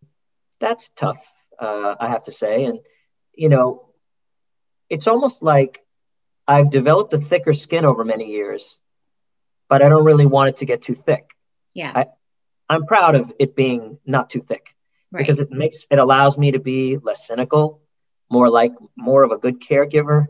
That's 0.58 0.90
tough, 0.96 1.24
uh, 1.58 1.94
I 2.00 2.08
have 2.08 2.24
to 2.24 2.32
say. 2.32 2.64
And, 2.64 2.80
you 3.34 3.48
know, 3.48 3.89
it's 4.90 5.06
almost 5.06 5.42
like 5.42 5.80
I've 6.46 6.70
developed 6.70 7.14
a 7.14 7.18
thicker 7.18 7.52
skin 7.54 7.84
over 7.84 8.04
many 8.04 8.26
years, 8.26 8.78
but 9.68 9.82
I 9.82 9.88
don't 9.88 10.04
really 10.04 10.26
want 10.26 10.50
it 10.50 10.56
to 10.56 10.66
get 10.66 10.82
too 10.82 10.94
thick. 10.94 11.32
Yeah. 11.72 11.92
I, 11.94 12.06
I'm 12.68 12.86
proud 12.86 13.14
of 13.14 13.32
it 13.38 13.56
being 13.56 13.98
not 14.04 14.28
too 14.28 14.40
thick 14.40 14.74
right. 15.12 15.20
because 15.20 15.38
it 15.38 15.50
makes 15.50 15.86
it 15.90 15.98
allows 15.98 16.36
me 16.36 16.50
to 16.52 16.58
be 16.58 16.98
less 16.98 17.26
cynical, 17.26 17.80
more 18.28 18.50
like 18.50 18.72
more 18.96 19.22
of 19.22 19.30
a 19.30 19.38
good 19.38 19.60
caregiver. 19.60 20.26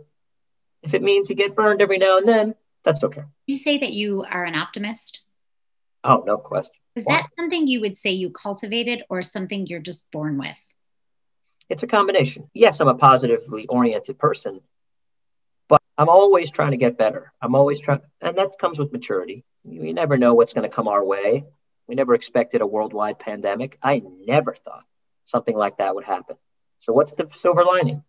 If 0.82 0.94
it 0.94 1.02
means 1.02 1.28
you 1.28 1.34
get 1.34 1.56
burned 1.56 1.82
every 1.82 1.98
now 1.98 2.18
and 2.18 2.28
then, 2.28 2.54
that's 2.84 3.02
okay. 3.04 3.24
You 3.46 3.58
say 3.58 3.78
that 3.78 3.92
you 3.92 4.24
are 4.30 4.44
an 4.44 4.54
optimist. 4.54 5.20
Oh, 6.04 6.22
no 6.26 6.38
question. 6.38 6.72
Is 6.96 7.04
that 7.04 7.28
something 7.38 7.66
you 7.66 7.80
would 7.82 7.98
say 7.98 8.10
you 8.10 8.30
cultivated 8.30 9.04
or 9.10 9.22
something 9.22 9.66
you're 9.66 9.80
just 9.80 10.10
born 10.10 10.38
with? 10.38 10.56
It's 11.70 11.84
a 11.84 11.86
combination. 11.86 12.50
Yes, 12.52 12.80
I'm 12.80 12.88
a 12.88 12.96
positively 12.96 13.66
oriented 13.68 14.18
person, 14.18 14.60
but 15.68 15.80
I'm 15.96 16.08
always 16.08 16.50
trying 16.50 16.72
to 16.72 16.76
get 16.76 16.98
better. 16.98 17.32
I'm 17.40 17.54
always 17.54 17.80
trying, 17.80 18.00
and 18.20 18.36
that 18.36 18.58
comes 18.60 18.80
with 18.80 18.92
maturity. 18.92 19.44
You 19.62 19.94
never 19.94 20.18
know 20.18 20.34
what's 20.34 20.52
going 20.52 20.68
to 20.68 20.74
come 20.74 20.88
our 20.88 21.04
way. 21.04 21.44
We 21.86 21.94
never 21.94 22.14
expected 22.14 22.60
a 22.60 22.66
worldwide 22.66 23.20
pandemic. 23.20 23.78
I 23.80 24.02
never 24.26 24.52
thought 24.52 24.84
something 25.24 25.56
like 25.56 25.78
that 25.78 25.94
would 25.94 26.04
happen. 26.04 26.36
So, 26.80 26.92
what's 26.92 27.14
the 27.14 27.28
silver 27.34 27.62
lining? 27.62 28.02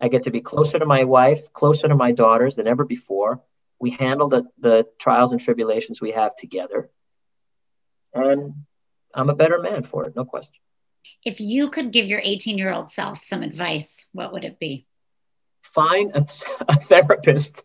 I 0.00 0.08
get 0.08 0.24
to 0.24 0.32
be 0.32 0.40
closer 0.40 0.80
to 0.80 0.86
my 0.86 1.04
wife, 1.04 1.52
closer 1.52 1.86
to 1.86 1.94
my 1.94 2.10
daughters 2.10 2.56
than 2.56 2.66
ever 2.66 2.84
before. 2.84 3.40
We 3.78 3.90
handle 3.90 4.28
the, 4.28 4.46
the 4.58 4.86
trials 4.98 5.30
and 5.30 5.40
tribulations 5.40 6.02
we 6.02 6.10
have 6.10 6.34
together. 6.34 6.90
And 8.12 8.64
I'm 9.14 9.30
a 9.30 9.34
better 9.34 9.60
man 9.60 9.84
for 9.84 10.06
it, 10.06 10.16
no 10.16 10.24
question. 10.24 10.60
If 11.24 11.40
you 11.40 11.70
could 11.70 11.92
give 11.92 12.06
your 12.06 12.20
18 12.22 12.58
year 12.58 12.72
old 12.72 12.92
self 12.92 13.22
some 13.24 13.42
advice, 13.42 13.88
what 14.12 14.32
would 14.32 14.44
it 14.44 14.58
be? 14.58 14.86
Find 15.62 16.14
a, 16.14 16.20
a 16.68 16.76
therapist 16.76 17.64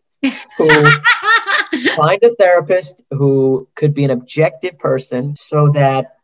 who 0.57 0.69
find 1.95 2.23
a 2.23 2.35
therapist 2.37 3.01
who 3.09 3.67
could 3.75 3.93
be 3.93 4.03
an 4.03 4.11
objective 4.11 4.77
person 4.77 5.35
so 5.35 5.71
that 5.73 6.17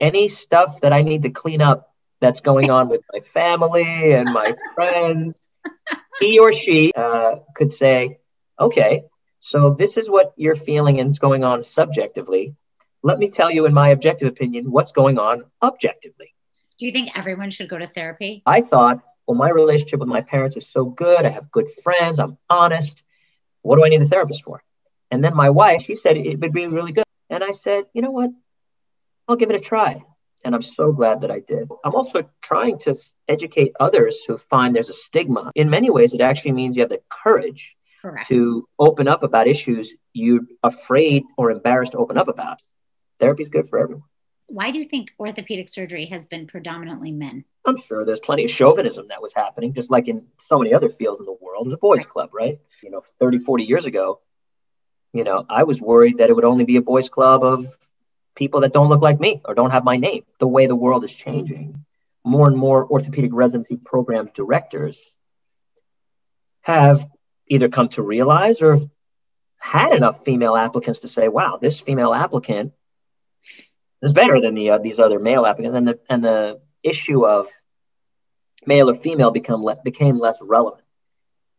any 0.00 0.28
stuff 0.28 0.80
that 0.80 0.92
I 0.92 1.02
need 1.02 1.22
to 1.22 1.30
clean 1.30 1.62
up 1.62 1.92
that's 2.20 2.40
going 2.40 2.70
on 2.70 2.88
with 2.88 3.02
my 3.12 3.20
family 3.20 4.12
and 4.12 4.32
my 4.32 4.54
friends, 4.74 5.38
he 6.20 6.38
or 6.38 6.52
she 6.52 6.92
uh, 6.94 7.36
could 7.54 7.72
say, 7.72 8.18
okay, 8.58 9.04
so 9.40 9.70
this 9.70 9.96
is 9.96 10.08
what 10.08 10.32
you're 10.36 10.56
feeling 10.56 11.00
and 11.00 11.10
is 11.10 11.18
going 11.18 11.44
on 11.44 11.62
subjectively. 11.62 12.54
Let 13.02 13.18
me 13.18 13.30
tell 13.30 13.50
you, 13.50 13.66
in 13.66 13.74
my 13.74 13.88
objective 13.88 14.28
opinion, 14.28 14.70
what's 14.70 14.92
going 14.92 15.18
on 15.18 15.44
objectively. 15.60 16.34
Do 16.78 16.86
you 16.86 16.92
think 16.92 17.16
everyone 17.16 17.50
should 17.50 17.68
go 17.68 17.78
to 17.78 17.86
therapy? 17.86 18.42
I 18.46 18.62
thought, 18.62 19.02
well, 19.26 19.36
my 19.36 19.50
relationship 19.50 20.00
with 20.00 20.08
my 20.08 20.20
parents 20.20 20.56
is 20.56 20.68
so 20.68 20.84
good. 20.84 21.24
I 21.24 21.30
have 21.30 21.50
good 21.50 21.68
friends. 21.82 22.18
I'm 22.18 22.38
honest. 22.50 23.04
What 23.62 23.76
do 23.76 23.84
I 23.84 23.88
need 23.88 24.02
a 24.02 24.06
therapist 24.06 24.42
for? 24.44 24.62
And 25.10 25.22
then 25.22 25.34
my 25.34 25.50
wife, 25.50 25.82
she 25.82 25.94
said 25.94 26.16
it 26.16 26.40
would 26.40 26.52
be 26.52 26.66
really 26.66 26.92
good. 26.92 27.04
And 27.30 27.44
I 27.44 27.52
said, 27.52 27.84
you 27.92 28.02
know 28.02 28.10
what? 28.10 28.30
I'll 29.28 29.36
give 29.36 29.50
it 29.50 29.60
a 29.60 29.64
try. 29.64 30.02
And 30.44 30.54
I'm 30.54 30.62
so 30.62 30.92
glad 30.92 31.20
that 31.20 31.30
I 31.30 31.38
did. 31.38 31.68
I'm 31.84 31.94
also 31.94 32.28
trying 32.42 32.78
to 32.80 32.94
educate 33.28 33.72
others 33.78 34.24
who 34.26 34.36
find 34.36 34.74
there's 34.74 34.88
a 34.88 34.94
stigma. 34.94 35.52
In 35.54 35.70
many 35.70 35.88
ways, 35.88 36.14
it 36.14 36.20
actually 36.20 36.52
means 36.52 36.76
you 36.76 36.82
have 36.82 36.90
the 36.90 37.00
courage 37.08 37.76
Correct. 38.00 38.26
to 38.28 38.66
open 38.78 39.06
up 39.06 39.22
about 39.22 39.46
issues 39.46 39.94
you're 40.12 40.40
afraid 40.64 41.22
or 41.36 41.50
embarrassed 41.50 41.92
to 41.92 41.98
open 41.98 42.18
up 42.18 42.26
about. 42.26 42.58
Therapy 43.20 43.42
is 43.42 43.50
good 43.50 43.68
for 43.68 43.78
everyone. 43.78 44.02
Why 44.52 44.70
do 44.70 44.78
you 44.78 44.84
think 44.86 45.14
orthopedic 45.18 45.70
surgery 45.70 46.04
has 46.06 46.26
been 46.26 46.46
predominantly 46.46 47.10
men? 47.10 47.46
I'm 47.64 47.80
sure 47.80 48.04
there's 48.04 48.20
plenty 48.20 48.44
of 48.44 48.50
chauvinism 48.50 49.08
that 49.08 49.22
was 49.22 49.32
happening, 49.32 49.72
just 49.72 49.90
like 49.90 50.08
in 50.08 50.26
so 50.36 50.58
many 50.58 50.74
other 50.74 50.90
fields 50.90 51.20
in 51.20 51.24
the 51.24 51.34
world. 51.40 51.64
It 51.64 51.68
was 51.68 51.72
a 51.72 51.78
boys' 51.78 52.04
club, 52.04 52.28
right? 52.34 52.58
You 52.82 52.90
know, 52.90 53.02
30, 53.18 53.38
40 53.38 53.64
years 53.64 53.86
ago, 53.86 54.20
you 55.14 55.24
know, 55.24 55.46
I 55.48 55.62
was 55.62 55.80
worried 55.80 56.18
that 56.18 56.28
it 56.28 56.34
would 56.34 56.44
only 56.44 56.66
be 56.66 56.76
a 56.76 56.82
boys' 56.82 57.08
club 57.08 57.42
of 57.42 57.64
people 58.34 58.60
that 58.60 58.74
don't 58.74 58.90
look 58.90 59.00
like 59.00 59.18
me 59.18 59.40
or 59.46 59.54
don't 59.54 59.70
have 59.70 59.84
my 59.84 59.96
name. 59.96 60.24
The 60.38 60.48
way 60.48 60.66
the 60.66 60.76
world 60.76 61.02
is 61.02 61.12
changing, 61.14 61.86
more 62.22 62.46
and 62.46 62.56
more 62.56 62.86
orthopedic 62.86 63.30
residency 63.32 63.78
program 63.78 64.28
directors 64.34 65.02
have 66.60 67.08
either 67.46 67.70
come 67.70 67.88
to 67.88 68.02
realize 68.02 68.60
or 68.60 68.76
had 69.56 69.94
enough 69.96 70.26
female 70.26 70.56
applicants 70.56 71.00
to 71.00 71.08
say, 71.08 71.28
wow, 71.28 71.58
this 71.58 71.80
female 71.80 72.12
applicant 72.12 72.74
is 74.02 74.12
better 74.12 74.40
than 74.40 74.54
the 74.54 74.70
uh, 74.70 74.78
these 74.78 74.98
other 74.98 75.18
male 75.18 75.46
applicants, 75.46 75.76
and 75.76 75.88
the 75.88 75.98
and 76.08 76.24
the 76.24 76.60
issue 76.82 77.24
of 77.26 77.46
male 78.66 78.90
or 78.90 78.94
female 78.94 79.30
become 79.30 79.62
le- 79.62 79.78
became 79.82 80.18
less 80.18 80.38
relevant. 80.42 80.84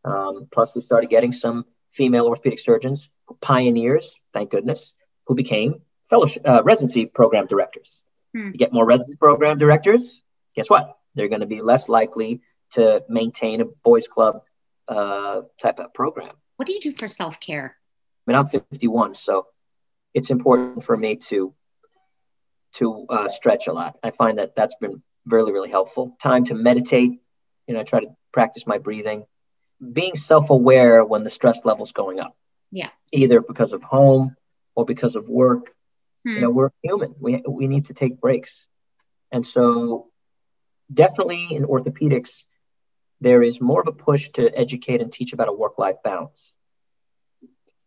Um, 0.03 0.47
plus, 0.51 0.75
we 0.75 0.81
started 0.81 1.09
getting 1.09 1.31
some 1.31 1.65
female 1.89 2.25
orthopedic 2.25 2.59
surgeons, 2.59 3.09
pioneers, 3.41 4.15
thank 4.33 4.51
goodness, 4.51 4.93
who 5.27 5.35
became 5.35 5.81
fellowship 6.09 6.43
uh, 6.45 6.61
residency 6.63 7.05
program 7.05 7.47
directors. 7.47 8.01
Hmm. 8.35 8.47
You 8.47 8.53
get 8.53 8.73
more 8.73 8.85
residency 8.85 9.17
program 9.17 9.57
directors. 9.57 10.21
Guess 10.55 10.69
what? 10.69 10.97
They're 11.15 11.29
going 11.29 11.41
to 11.41 11.47
be 11.47 11.61
less 11.61 11.87
likely 11.87 12.41
to 12.71 13.03
maintain 13.07 13.61
a 13.61 13.65
boys' 13.65 14.07
club 14.07 14.41
uh, 14.87 15.41
type 15.61 15.79
of 15.79 15.93
program. 15.93 16.35
What 16.57 16.67
do 16.67 16.73
you 16.73 16.81
do 16.81 16.91
for 16.91 17.07
self 17.07 17.39
care? 17.39 17.77
I 18.27 18.31
mean, 18.31 18.37
I'm 18.37 18.45
51, 18.45 19.15
so 19.15 19.47
it's 20.13 20.29
important 20.29 20.83
for 20.83 20.95
me 20.95 21.17
to 21.27 21.53
to 22.73 23.05
uh, 23.09 23.27
stretch 23.27 23.67
a 23.67 23.73
lot. 23.73 23.97
I 24.03 24.11
find 24.11 24.37
that 24.37 24.55
that's 24.55 24.75
been 24.75 25.01
really, 25.25 25.51
really 25.51 25.69
helpful. 25.69 26.15
Time 26.21 26.43
to 26.45 26.55
meditate. 26.55 27.11
You 27.67 27.73
know, 27.73 27.81
I 27.81 27.83
try 27.83 28.01
to 28.01 28.07
practice 28.31 28.65
my 28.67 28.77
breathing. 28.77 29.25
Being 29.91 30.15
self-aware 30.15 31.03
when 31.05 31.23
the 31.23 31.29
stress 31.29 31.65
level's 31.65 31.91
going 31.91 32.19
up. 32.19 32.35
Yeah. 32.71 32.89
Either 33.11 33.41
because 33.41 33.73
of 33.73 33.83
home 33.83 34.35
or 34.75 34.85
because 34.85 35.15
of 35.15 35.27
work. 35.27 35.73
Hmm. 36.23 36.29
You 36.31 36.41
know, 36.41 36.49
we're 36.49 36.69
human. 36.81 37.15
We 37.19 37.43
we 37.47 37.67
need 37.67 37.85
to 37.85 37.93
take 37.93 38.19
breaks, 38.21 38.67
and 39.31 39.45
so 39.45 40.07
definitely 40.91 41.49
in 41.51 41.65
orthopedics, 41.65 42.43
there 43.19 43.43
is 43.43 43.59
more 43.59 43.81
of 43.81 43.87
a 43.87 43.91
push 43.91 44.29
to 44.33 44.49
educate 44.57 45.01
and 45.01 45.11
teach 45.11 45.33
about 45.33 45.49
a 45.49 45.53
work-life 45.53 45.97
balance. 46.03 46.53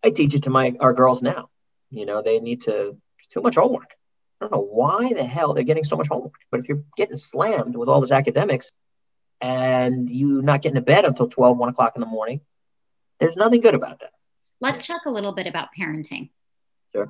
I 0.04 0.10
teach 0.10 0.34
it 0.34 0.42
to 0.42 0.50
my 0.50 0.74
our 0.80 0.92
girls 0.92 1.22
now. 1.22 1.48
You 1.90 2.04
know, 2.04 2.20
they 2.20 2.40
need 2.40 2.62
to 2.62 2.98
too 3.30 3.40
much 3.40 3.56
homework. 3.56 3.95
I 4.40 4.44
don't 4.44 4.52
know 4.52 4.68
why 4.70 5.12
the 5.12 5.24
hell 5.24 5.54
they're 5.54 5.64
getting 5.64 5.84
so 5.84 5.96
much 5.96 6.08
homework. 6.08 6.34
But 6.50 6.60
if 6.60 6.68
you're 6.68 6.84
getting 6.96 7.16
slammed 7.16 7.74
with 7.76 7.88
all 7.88 8.00
this 8.00 8.12
academics 8.12 8.70
and 9.40 10.08
you 10.10 10.42
not 10.42 10.62
getting 10.62 10.76
to 10.76 10.82
bed 10.82 11.04
until 11.04 11.28
12, 11.28 11.56
1 11.56 11.68
o'clock 11.70 11.92
in 11.96 12.00
the 12.00 12.06
morning, 12.06 12.40
there's 13.18 13.36
nothing 13.36 13.60
good 13.60 13.74
about 13.74 14.00
that. 14.00 14.12
Let's 14.60 14.86
talk 14.86 15.02
a 15.06 15.10
little 15.10 15.32
bit 15.32 15.46
about 15.46 15.68
parenting. 15.78 16.30
Sure. 16.94 17.08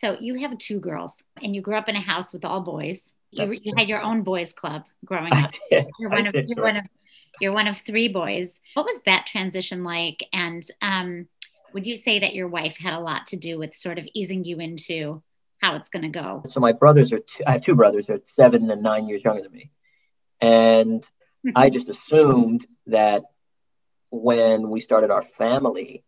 So 0.00 0.16
you 0.18 0.36
have 0.40 0.56
two 0.56 0.80
girls, 0.80 1.14
and 1.42 1.54
you 1.54 1.60
grew 1.60 1.76
up 1.76 1.88
in 1.88 1.96
a 1.96 2.00
house 2.00 2.32
with 2.32 2.44
all 2.44 2.62
boys. 2.62 3.14
You, 3.30 3.50
you 3.62 3.74
had 3.76 3.88
your 3.88 4.00
own 4.00 4.22
boys 4.22 4.52
club 4.54 4.84
growing 5.04 5.32
up. 5.34 5.50
You're 5.70 6.10
I 6.12 6.16
one 6.16 6.26
of 6.26 6.32
did, 6.32 6.48
you're 6.48 6.56
correct. 6.56 6.74
one 6.74 6.76
of 6.78 6.86
you're 7.40 7.52
one 7.52 7.66
of 7.66 7.78
three 7.78 8.08
boys. 8.08 8.48
What 8.74 8.86
was 8.86 8.98
that 9.06 9.26
transition 9.26 9.84
like? 9.84 10.26
And 10.32 10.62
um, 10.80 11.28
would 11.72 11.86
you 11.86 11.96
say 11.96 12.18
that 12.20 12.34
your 12.34 12.48
wife 12.48 12.76
had 12.78 12.94
a 12.94 13.00
lot 13.00 13.26
to 13.28 13.36
do 13.36 13.58
with 13.58 13.74
sort 13.74 13.98
of 13.98 14.08
easing 14.14 14.44
you 14.44 14.58
into 14.58 15.22
how 15.60 15.76
it's 15.76 15.90
going 15.90 16.02
to 16.02 16.08
go? 16.08 16.42
So 16.46 16.60
my 16.60 16.72
brothers 16.72 17.12
are, 17.12 17.18
two, 17.18 17.44
I 17.46 17.52
have 17.52 17.62
two 17.62 17.74
brothers, 17.74 18.06
they're 18.06 18.20
seven 18.24 18.70
and 18.70 18.82
nine 18.82 19.06
years 19.08 19.22
younger 19.24 19.42
than 19.42 19.52
me. 19.52 19.70
And 20.40 21.08
hmm. 21.44 21.50
I 21.54 21.70
just 21.70 21.88
assumed 21.88 22.66
that 22.86 23.22
when 24.10 24.70
we 24.70 24.80
started 24.80 25.10
our 25.10 25.22
family, 25.22 26.02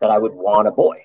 that 0.00 0.10
I 0.10 0.18
would 0.18 0.34
want 0.34 0.68
a 0.68 0.72
boy. 0.72 0.98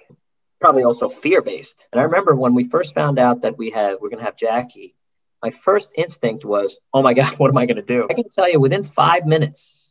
Probably 0.60 0.84
also 0.84 1.10
fear 1.10 1.42
based. 1.42 1.84
And 1.92 2.00
I 2.00 2.06
remember 2.06 2.36
when 2.36 2.54
we 2.54 2.68
first 2.68 2.94
found 2.94 3.18
out 3.18 3.44
that 3.44 3.58
we 3.58 3.70
had 3.72 3.96
we're 4.02 4.10
gonna 4.10 4.24
have 4.24 4.36
Jackie, 4.36 4.96
my 5.42 5.50
first 5.50 5.92
instinct 5.96 6.44
was, 6.44 6.78
oh 6.94 7.02
my 7.02 7.14
God, 7.16 7.34
what 7.40 7.50
am 7.50 7.58
I 7.58 7.66
gonna 7.66 7.82
do? 7.82 8.08
I 8.10 8.14
can 8.14 8.30
tell 8.30 8.52
you 8.52 8.60
within 8.60 8.84
five 8.84 9.26
minutes, 9.26 9.90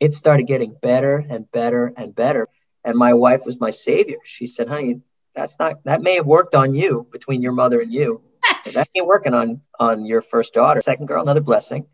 it 0.00 0.14
started 0.14 0.46
getting 0.46 0.74
better 0.80 1.16
and 1.16 1.50
better 1.50 1.92
and 1.96 2.14
better. 2.14 2.48
And 2.84 2.96
my 2.96 3.14
wife 3.14 3.42
was 3.44 3.60
my 3.60 3.70
savior. 3.70 4.18
She 4.24 4.46
said, 4.46 4.68
honey, 4.68 5.00
that's 5.38 5.58
not 5.58 5.84
that 5.84 6.02
may 6.02 6.16
have 6.16 6.26
worked 6.26 6.54
on 6.54 6.74
you 6.74 7.06
between 7.12 7.42
your 7.42 7.52
mother 7.52 7.80
and 7.80 7.92
you. 7.92 8.22
That 8.74 8.88
ain't 8.94 9.06
working 9.06 9.34
on 9.34 9.62
on 9.78 10.04
your 10.04 10.20
first 10.20 10.52
daughter. 10.52 10.82
Second 10.82 11.06
girl, 11.06 11.22
another 11.22 11.40
blessing. 11.40 11.86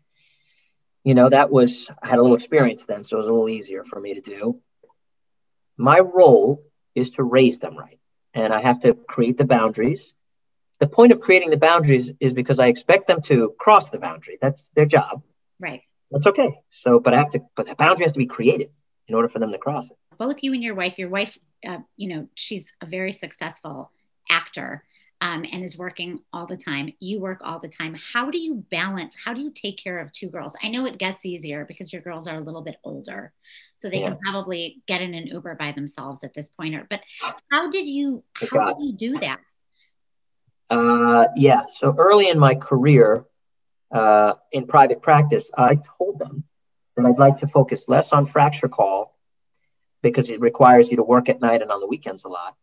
You 1.03 1.13
know, 1.13 1.29
that 1.29 1.51
was 1.51 1.89
I 2.03 2.09
had 2.09 2.19
a 2.19 2.21
little 2.21 2.35
experience 2.35 2.85
then, 2.85 3.03
so 3.03 3.15
it 3.15 3.19
was 3.19 3.27
a 3.27 3.31
little 3.31 3.47
easier 3.47 3.85
for 3.85 3.99
me 3.99 4.15
to 4.15 4.21
do. 4.21 4.59
My 5.77 5.99
role 5.99 6.63
is 6.95 7.11
to 7.11 7.23
raise 7.23 7.59
them 7.59 7.77
right. 7.77 7.99
And 8.33 8.53
I 8.53 8.59
have 8.61 8.81
to 8.81 8.93
create 8.93 9.37
the 9.37 9.45
boundaries. 9.45 10.11
The 10.79 10.87
point 10.87 11.13
of 11.13 11.21
creating 11.21 11.49
the 11.49 11.57
boundaries 11.57 12.11
is 12.19 12.33
because 12.33 12.59
I 12.59 12.67
expect 12.67 13.07
them 13.07 13.21
to 13.23 13.53
cross 13.57 13.89
the 13.89 13.99
boundary. 13.99 14.37
That's 14.41 14.69
their 14.75 14.85
job. 14.85 15.21
Right. 15.61 15.83
That's 16.11 16.27
okay. 16.27 16.59
So, 16.69 16.99
but 16.99 17.13
I 17.13 17.17
have 17.17 17.29
to, 17.31 17.41
but 17.55 17.67
the 17.67 17.75
boundary 17.75 18.05
has 18.05 18.13
to 18.13 18.19
be 18.19 18.25
created 18.25 18.71
in 19.07 19.15
order 19.15 19.27
for 19.27 19.39
them 19.39 19.51
to 19.51 19.57
cross 19.57 19.89
it. 19.89 19.97
Both 20.17 20.37
you 20.41 20.53
and 20.53 20.63
your 20.63 20.75
wife, 20.75 20.97
your 20.97 21.09
wife, 21.09 21.37
uh, 21.67 21.79
you 21.97 22.09
know, 22.09 22.27
she's 22.35 22.65
a 22.81 22.85
very 22.85 23.13
successful 23.13 23.91
actor 24.29 24.83
um, 25.21 25.45
and 25.51 25.63
is 25.63 25.77
working 25.77 26.19
all 26.33 26.45
the 26.45 26.57
time. 26.57 26.93
You 26.99 27.19
work 27.19 27.41
all 27.43 27.59
the 27.59 27.67
time. 27.67 27.95
How 28.13 28.29
do 28.29 28.37
you 28.37 28.65
balance? 28.69 29.15
How 29.23 29.33
do 29.33 29.41
you 29.41 29.51
take 29.51 29.77
care 29.77 29.97
of 29.97 30.11
two 30.11 30.29
girls? 30.29 30.53
I 30.61 30.69
know 30.69 30.85
it 30.85 30.97
gets 30.97 31.25
easier 31.25 31.65
because 31.65 31.93
your 31.93 32.01
girls 32.01 32.27
are 32.27 32.37
a 32.37 32.41
little 32.41 32.61
bit 32.61 32.77
older, 32.83 33.33
so 33.77 33.89
they 33.89 34.01
yeah. 34.01 34.09
can 34.09 34.19
probably 34.19 34.83
get 34.87 35.01
in 35.01 35.13
an 35.13 35.27
Uber 35.27 35.55
by 35.55 35.71
themselves 35.71 36.23
at 36.23 36.33
this 36.33 36.49
point. 36.49 36.75
Or, 36.75 36.85
but 36.89 37.01
how 37.51 37.69
did 37.69 37.87
you? 37.87 38.23
How 38.33 38.73
did 38.73 38.85
you 38.85 38.93
do 38.93 39.19
that? 39.19 39.39
Uh, 40.69 41.27
yeah. 41.35 41.63
So 41.69 41.95
early 41.97 42.29
in 42.29 42.39
my 42.39 42.55
career 42.55 43.25
uh, 43.91 44.33
in 44.51 44.67
private 44.67 45.01
practice, 45.01 45.49
I 45.57 45.79
told 45.97 46.19
them 46.19 46.43
that 46.95 47.05
I'd 47.05 47.19
like 47.19 47.39
to 47.39 47.47
focus 47.47 47.85
less 47.87 48.13
on 48.13 48.25
fracture 48.25 48.69
call 48.69 49.17
because 50.01 50.29
it 50.29 50.39
requires 50.39 50.91
you 50.91 50.97
to 50.97 51.03
work 51.03 51.29
at 51.29 51.41
night 51.41 51.61
and 51.61 51.71
on 51.71 51.79
the 51.79 51.87
weekends 51.87 52.23
a 52.25 52.29
lot 52.29 52.55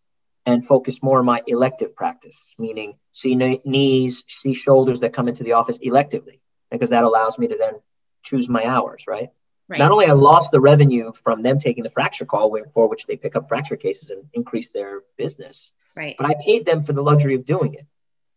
and 0.47 0.67
focus 0.67 1.03
more 1.03 1.19
on 1.21 1.25
my 1.25 1.41
elective 1.47 1.95
practice, 1.95 2.55
meaning 2.59 2.95
see 3.13 3.35
knees, 3.35 4.25
see 4.27 4.55
shoulders 4.55 5.01
that 5.01 5.13
come 5.13 5.29
into 5.29 5.45
the 5.45 5.53
office 5.53 5.79
electively, 5.79 6.41
because 6.71 6.91
that 6.91 7.05
allows 7.05 7.39
me 7.39 7.49
to 7.49 7.57
then 7.57 7.75
choose 8.23 8.49
my 8.49 8.65
hours, 8.65 9.05
right? 9.07 9.31
right. 9.69 9.79
Not 9.79 9.93
only 9.93 10.07
I 10.07 10.13
lost 10.13 10.51
the 10.51 10.61
revenue 10.61 11.13
from 11.13 11.43
them 11.43 11.59
taking 11.59 11.85
the 11.85 11.91
fracture 11.91 12.25
call 12.25 12.57
for 12.73 12.89
which 12.89 13.07
they 13.07 13.17
pick 13.17 13.37
up 13.37 13.49
fracture 13.49 13.77
cases 13.77 14.11
and 14.11 14.25
increase 14.33 14.71
their 14.71 15.03
business, 15.17 15.73
right. 15.97 16.17
but 16.19 16.29
I 16.29 16.35
paid 16.45 16.65
them 16.65 16.83
for 16.83 16.93
the 16.93 17.03
luxury 17.03 17.35
of 17.35 17.45
doing 17.45 17.75
it. 17.75 17.87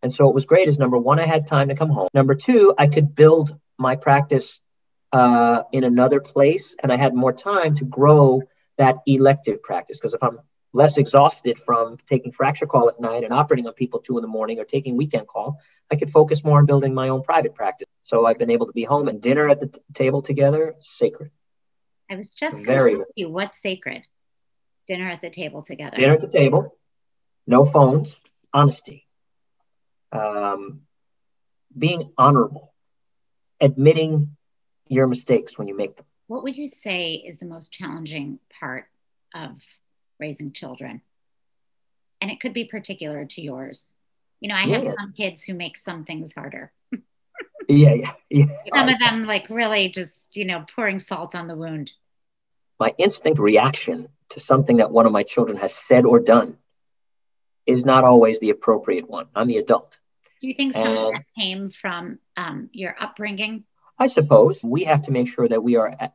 And 0.04 0.14
so 0.14 0.26
what 0.26 0.36
was 0.36 0.46
great 0.46 0.68
is 0.68 0.78
number 0.78 0.98
one, 0.98 1.20
I 1.20 1.26
had 1.26 1.48
time 1.48 1.70
to 1.70 1.76
come 1.76 1.90
home. 1.90 2.10
Number 2.14 2.36
two, 2.36 2.76
I 2.78 2.88
could 2.88 3.16
build 3.16 3.58
my 3.78 3.96
practice 3.96 4.60
uh, 5.16 5.64
in 5.72 5.86
another 5.86 6.20
place 6.20 6.76
and 6.84 6.92
I 6.92 6.98
had 6.98 7.16
more 7.16 7.32
time 7.32 7.74
to 7.76 7.86
grow 7.86 8.42
that 8.78 8.98
elective 9.08 9.64
practice. 9.64 9.98
Because 9.98 10.14
if 10.14 10.22
I'm 10.22 10.40
less 10.74 10.98
exhausted 10.98 11.58
from 11.58 11.98
taking 12.10 12.34
fracture 12.34 12.66
call 12.66 12.90
at 12.90 13.00
night 13.00 13.24
and 13.24 13.32
operating 13.32 13.66
on 13.66 13.74
people 13.74 14.02
two 14.02 14.18
in 14.18 14.22
the 14.22 14.28
morning 14.28 14.60
or 14.60 14.66
taking 14.66 14.98
weekend 14.98 15.28
call, 15.28 15.62
I 15.90 15.96
could 15.96 16.10
focus 16.10 16.44
more 16.44 16.58
on 16.58 16.66
building 16.66 16.94
my 16.94 17.08
own 17.08 17.24
private 17.24 17.56
practice. 17.56 17.88
So 18.02 18.26
I've 18.26 18.38
been 18.38 18.50
able 18.50 18.66
to 18.66 18.74
be 18.74 18.84
home 18.84 19.08
and 19.08 19.22
dinner 19.22 19.48
at 19.48 19.62
the 19.62 19.68
t- 19.68 19.80
table 19.94 20.20
together, 20.20 20.76
sacred. 20.82 21.32
I 22.12 22.18
was 22.18 22.30
just 22.32 22.58
very 22.58 22.96
to 22.96 23.00
ask 23.00 23.10
you 23.16 23.30
what's 23.30 23.58
sacred? 23.64 24.04
Dinner 24.86 25.10
at 25.10 25.22
the 25.22 25.30
table 25.30 25.64
together. 25.64 25.96
Dinner 25.96 26.16
at 26.16 26.20
the 26.20 26.28
table, 26.28 26.78
no 27.48 27.64
phones, 27.64 28.22
honesty, 28.54 29.08
um, 30.12 30.82
being 31.76 32.12
honorable, 32.18 32.74
admitting 33.62 34.35
your 34.88 35.08
mistakes 35.08 35.58
when 35.58 35.68
you 35.68 35.76
make 35.76 35.96
them. 35.96 36.06
What 36.28 36.44
would 36.44 36.56
you 36.56 36.68
say 36.68 37.14
is 37.14 37.38
the 37.38 37.46
most 37.46 37.72
challenging 37.72 38.40
part 38.60 38.88
of 39.34 39.62
raising 40.20 40.52
children. 40.54 41.02
And 42.22 42.32
it 42.32 42.40
could 42.40 42.54
be 42.54 42.66
particular 42.66 43.26
to 43.26 43.42
yours. 43.42 43.86
You 44.40 44.50
know, 44.50 44.56
I 44.56 44.68
have 44.68 44.84
yeah. 44.84 44.94
some 45.00 45.14
kids 45.14 45.44
who 45.44 45.54
make 45.54 45.78
some 45.78 46.06
things 46.06 46.34
harder. 46.34 46.72
yeah, 47.68 47.94
yeah, 47.94 48.12
yeah. 48.30 48.46
Some 48.74 48.90
of 48.90 49.00
them 49.00 49.26
like 49.26 49.50
really 49.50 49.90
just, 49.90 50.14
you 50.32 50.46
know, 50.46 50.66
pouring 50.76 51.00
salt 51.00 51.36
on 51.36 51.48
the 51.48 51.56
wound. 51.56 51.92
My 52.80 52.94
instinct 52.98 53.40
reaction 53.40 54.08
to 54.30 54.40
something 54.40 54.78
that 54.78 54.92
one 54.92 55.06
of 55.06 55.12
my 55.12 55.24
children 55.24 55.58
has 55.58 55.74
said 55.74 56.06
or 56.06 56.20
done 56.20 56.58
is 57.66 57.86
not 57.86 58.04
always 58.04 58.40
the 58.40 58.50
appropriate 58.50 59.10
one. 59.10 59.28
I'm 59.36 59.48
the 59.48 59.58
adult. 59.58 60.00
Do 60.42 60.48
you 60.48 60.54
think 60.54 60.74
some 60.74 60.88
and, 60.88 60.98
of 60.98 61.14
that 61.14 61.26
came 61.38 61.70
from 61.70 62.20
um, 62.38 62.70
your 62.72 62.96
upbringing? 63.00 63.64
I 63.98 64.08
suppose 64.08 64.62
we 64.64 64.84
have 64.86 65.04
to 65.04 65.12
make 65.12 65.34
sure 65.34 65.48
that 65.48 65.64
we 65.64 65.78
are 65.78 66.12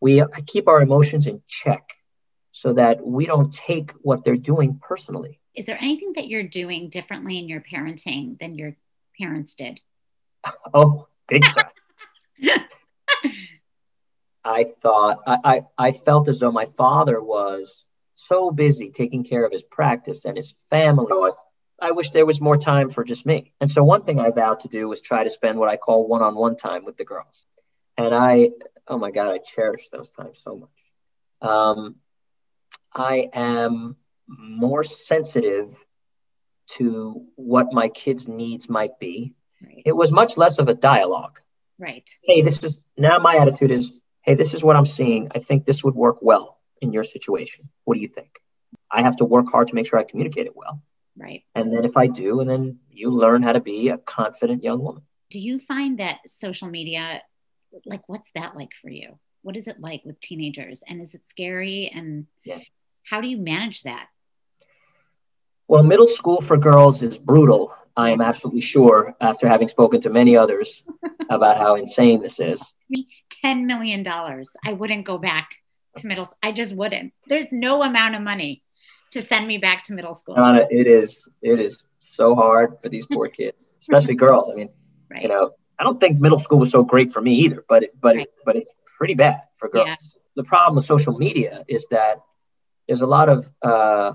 we 0.00 0.22
keep 0.46 0.68
our 0.68 0.82
emotions 0.82 1.26
in 1.26 1.42
check 1.48 1.88
so 2.52 2.72
that 2.74 3.04
we 3.04 3.26
don't 3.26 3.52
take 3.52 3.92
what 4.02 4.24
they're 4.24 4.36
doing 4.36 4.78
personally. 4.80 5.40
Is 5.54 5.66
there 5.66 5.78
anything 5.80 6.12
that 6.16 6.28
you're 6.28 6.42
doing 6.42 6.88
differently 6.88 7.38
in 7.38 7.48
your 7.48 7.60
parenting 7.60 8.38
than 8.38 8.56
your 8.56 8.76
parents 9.18 9.54
did? 9.54 9.80
Oh, 10.74 11.08
big 11.26 11.42
time. 11.42 12.60
I 14.44 14.66
thought 14.82 15.20
I, 15.26 15.38
I, 15.44 15.60
I 15.78 15.92
felt 15.92 16.28
as 16.28 16.40
though 16.40 16.52
my 16.52 16.66
father 16.76 17.22
was 17.22 17.86
so 18.14 18.50
busy 18.50 18.90
taking 18.90 19.24
care 19.24 19.44
of 19.46 19.52
his 19.52 19.62
practice 19.62 20.26
and 20.26 20.36
his 20.36 20.54
family. 20.68 21.06
Oh, 21.10 21.34
I 21.80 21.90
wish 21.90 22.10
there 22.10 22.26
was 22.26 22.40
more 22.40 22.56
time 22.56 22.90
for 22.90 23.04
just 23.04 23.26
me. 23.26 23.52
And 23.60 23.70
so 23.70 23.84
one 23.84 24.04
thing 24.04 24.20
I 24.20 24.30
vowed 24.30 24.60
to 24.60 24.68
do 24.68 24.88
was 24.88 25.00
try 25.00 25.24
to 25.24 25.30
spend 25.30 25.58
what 25.58 25.68
I 25.68 25.76
call 25.76 26.06
one-on-one 26.06 26.56
time 26.56 26.84
with 26.84 26.96
the 26.96 27.04
girls. 27.04 27.46
And 27.96 28.14
I, 28.14 28.50
oh 28.88 28.98
my 28.98 29.10
God, 29.10 29.30
I 29.30 29.38
cherish 29.38 29.88
those 29.90 30.10
times 30.10 30.40
so 30.42 30.56
much. 30.56 31.50
Um, 31.50 31.96
I 32.94 33.28
am 33.32 33.96
more 34.26 34.84
sensitive 34.84 35.76
to 36.76 37.26
what 37.34 37.72
my 37.72 37.88
kids' 37.88 38.28
needs 38.28 38.68
might 38.68 38.98
be. 38.98 39.34
Right. 39.62 39.82
It 39.84 39.92
was 39.92 40.12
much 40.12 40.36
less 40.36 40.58
of 40.58 40.68
a 40.68 40.74
dialogue. 40.74 41.40
Right. 41.78 42.08
Hey, 42.22 42.42
this 42.42 42.62
is 42.64 42.78
now 42.96 43.18
my 43.18 43.36
attitude 43.36 43.70
is, 43.70 43.92
hey, 44.22 44.34
this 44.34 44.54
is 44.54 44.62
what 44.62 44.76
I'm 44.76 44.84
seeing. 44.84 45.30
I 45.34 45.40
think 45.40 45.66
this 45.66 45.82
would 45.84 45.94
work 45.94 46.18
well 46.22 46.58
in 46.80 46.92
your 46.92 47.04
situation. 47.04 47.68
What 47.84 47.94
do 47.94 48.00
you 48.00 48.08
think? 48.08 48.38
I 48.90 49.02
have 49.02 49.16
to 49.16 49.24
work 49.24 49.46
hard 49.50 49.68
to 49.68 49.74
make 49.74 49.88
sure 49.88 49.98
I 49.98 50.04
communicate 50.04 50.46
it 50.46 50.56
well. 50.56 50.80
Right. 51.16 51.44
And 51.54 51.72
then 51.72 51.84
if 51.84 51.96
I 51.96 52.06
do, 52.06 52.40
and 52.40 52.50
then 52.50 52.78
you 52.90 53.10
learn 53.10 53.42
how 53.42 53.52
to 53.52 53.60
be 53.60 53.88
a 53.88 53.98
confident 53.98 54.64
young 54.64 54.82
woman. 54.82 55.02
Do 55.30 55.40
you 55.40 55.58
find 55.58 55.98
that 55.98 56.18
social 56.26 56.68
media, 56.68 57.22
like, 57.86 58.08
what's 58.08 58.30
that 58.34 58.56
like 58.56 58.72
for 58.80 58.90
you? 58.90 59.18
What 59.42 59.56
is 59.56 59.66
it 59.66 59.80
like 59.80 60.02
with 60.04 60.20
teenagers? 60.20 60.82
And 60.88 61.00
is 61.00 61.14
it 61.14 61.22
scary? 61.28 61.90
And 61.94 62.26
yeah. 62.44 62.58
How 63.04 63.20
do 63.20 63.28
you 63.28 63.38
manage 63.38 63.82
that? 63.82 64.06
Well, 65.68 65.82
middle 65.82 66.06
school 66.06 66.40
for 66.40 66.56
girls 66.56 67.02
is 67.02 67.18
brutal. 67.18 67.74
I 67.96 68.10
am 68.10 68.20
absolutely 68.20 68.60
sure 68.60 69.14
after 69.20 69.46
having 69.46 69.68
spoken 69.68 70.00
to 70.02 70.10
many 70.10 70.36
others 70.36 70.82
about 71.30 71.58
how 71.58 71.76
insane 71.76 72.20
this 72.20 72.40
is. 72.40 72.62
$10 73.44 73.64
million. 73.64 74.06
I 74.06 74.72
wouldn't 74.72 75.06
go 75.06 75.18
back 75.18 75.50
to 75.98 76.06
middle. 76.06 76.28
I 76.42 76.52
just 76.52 76.74
wouldn't. 76.74 77.12
There's 77.28 77.46
no 77.52 77.82
amount 77.82 78.14
of 78.14 78.22
money 78.22 78.62
to 79.14 79.26
send 79.26 79.46
me 79.46 79.58
back 79.58 79.84
to 79.84 79.92
middle 79.92 80.14
school. 80.14 80.34
Donna, 80.34 80.66
it 80.70 80.86
is, 80.86 81.28
it 81.42 81.60
is 81.60 81.84
so 82.00 82.34
hard 82.34 82.74
for 82.82 82.88
these 82.88 83.06
poor 83.06 83.28
kids, 83.38 83.76
especially 83.80 84.14
girls. 84.16 84.50
I 84.50 84.54
mean, 84.54 84.68
right. 85.10 85.22
you 85.22 85.28
know, 85.28 85.52
I 85.78 85.82
don't 85.84 85.98
think 85.98 86.20
middle 86.20 86.38
school 86.38 86.58
was 86.58 86.70
so 86.70 86.84
great 86.84 87.10
for 87.10 87.20
me 87.20 87.34
either, 87.34 87.64
but, 87.68 87.84
it, 87.84 88.00
but, 88.00 88.16
right. 88.16 88.26
it, 88.26 88.34
but 88.44 88.56
it's 88.56 88.70
pretty 88.98 89.14
bad 89.14 89.40
for 89.56 89.68
girls. 89.68 89.86
Yeah. 89.88 89.96
The 90.36 90.44
problem 90.44 90.76
with 90.76 90.84
social 90.84 91.16
media 91.16 91.64
is 91.68 91.86
that 91.90 92.20
there's 92.86 93.02
a 93.02 93.06
lot 93.06 93.28
of 93.28 93.48
uh, 93.62 94.12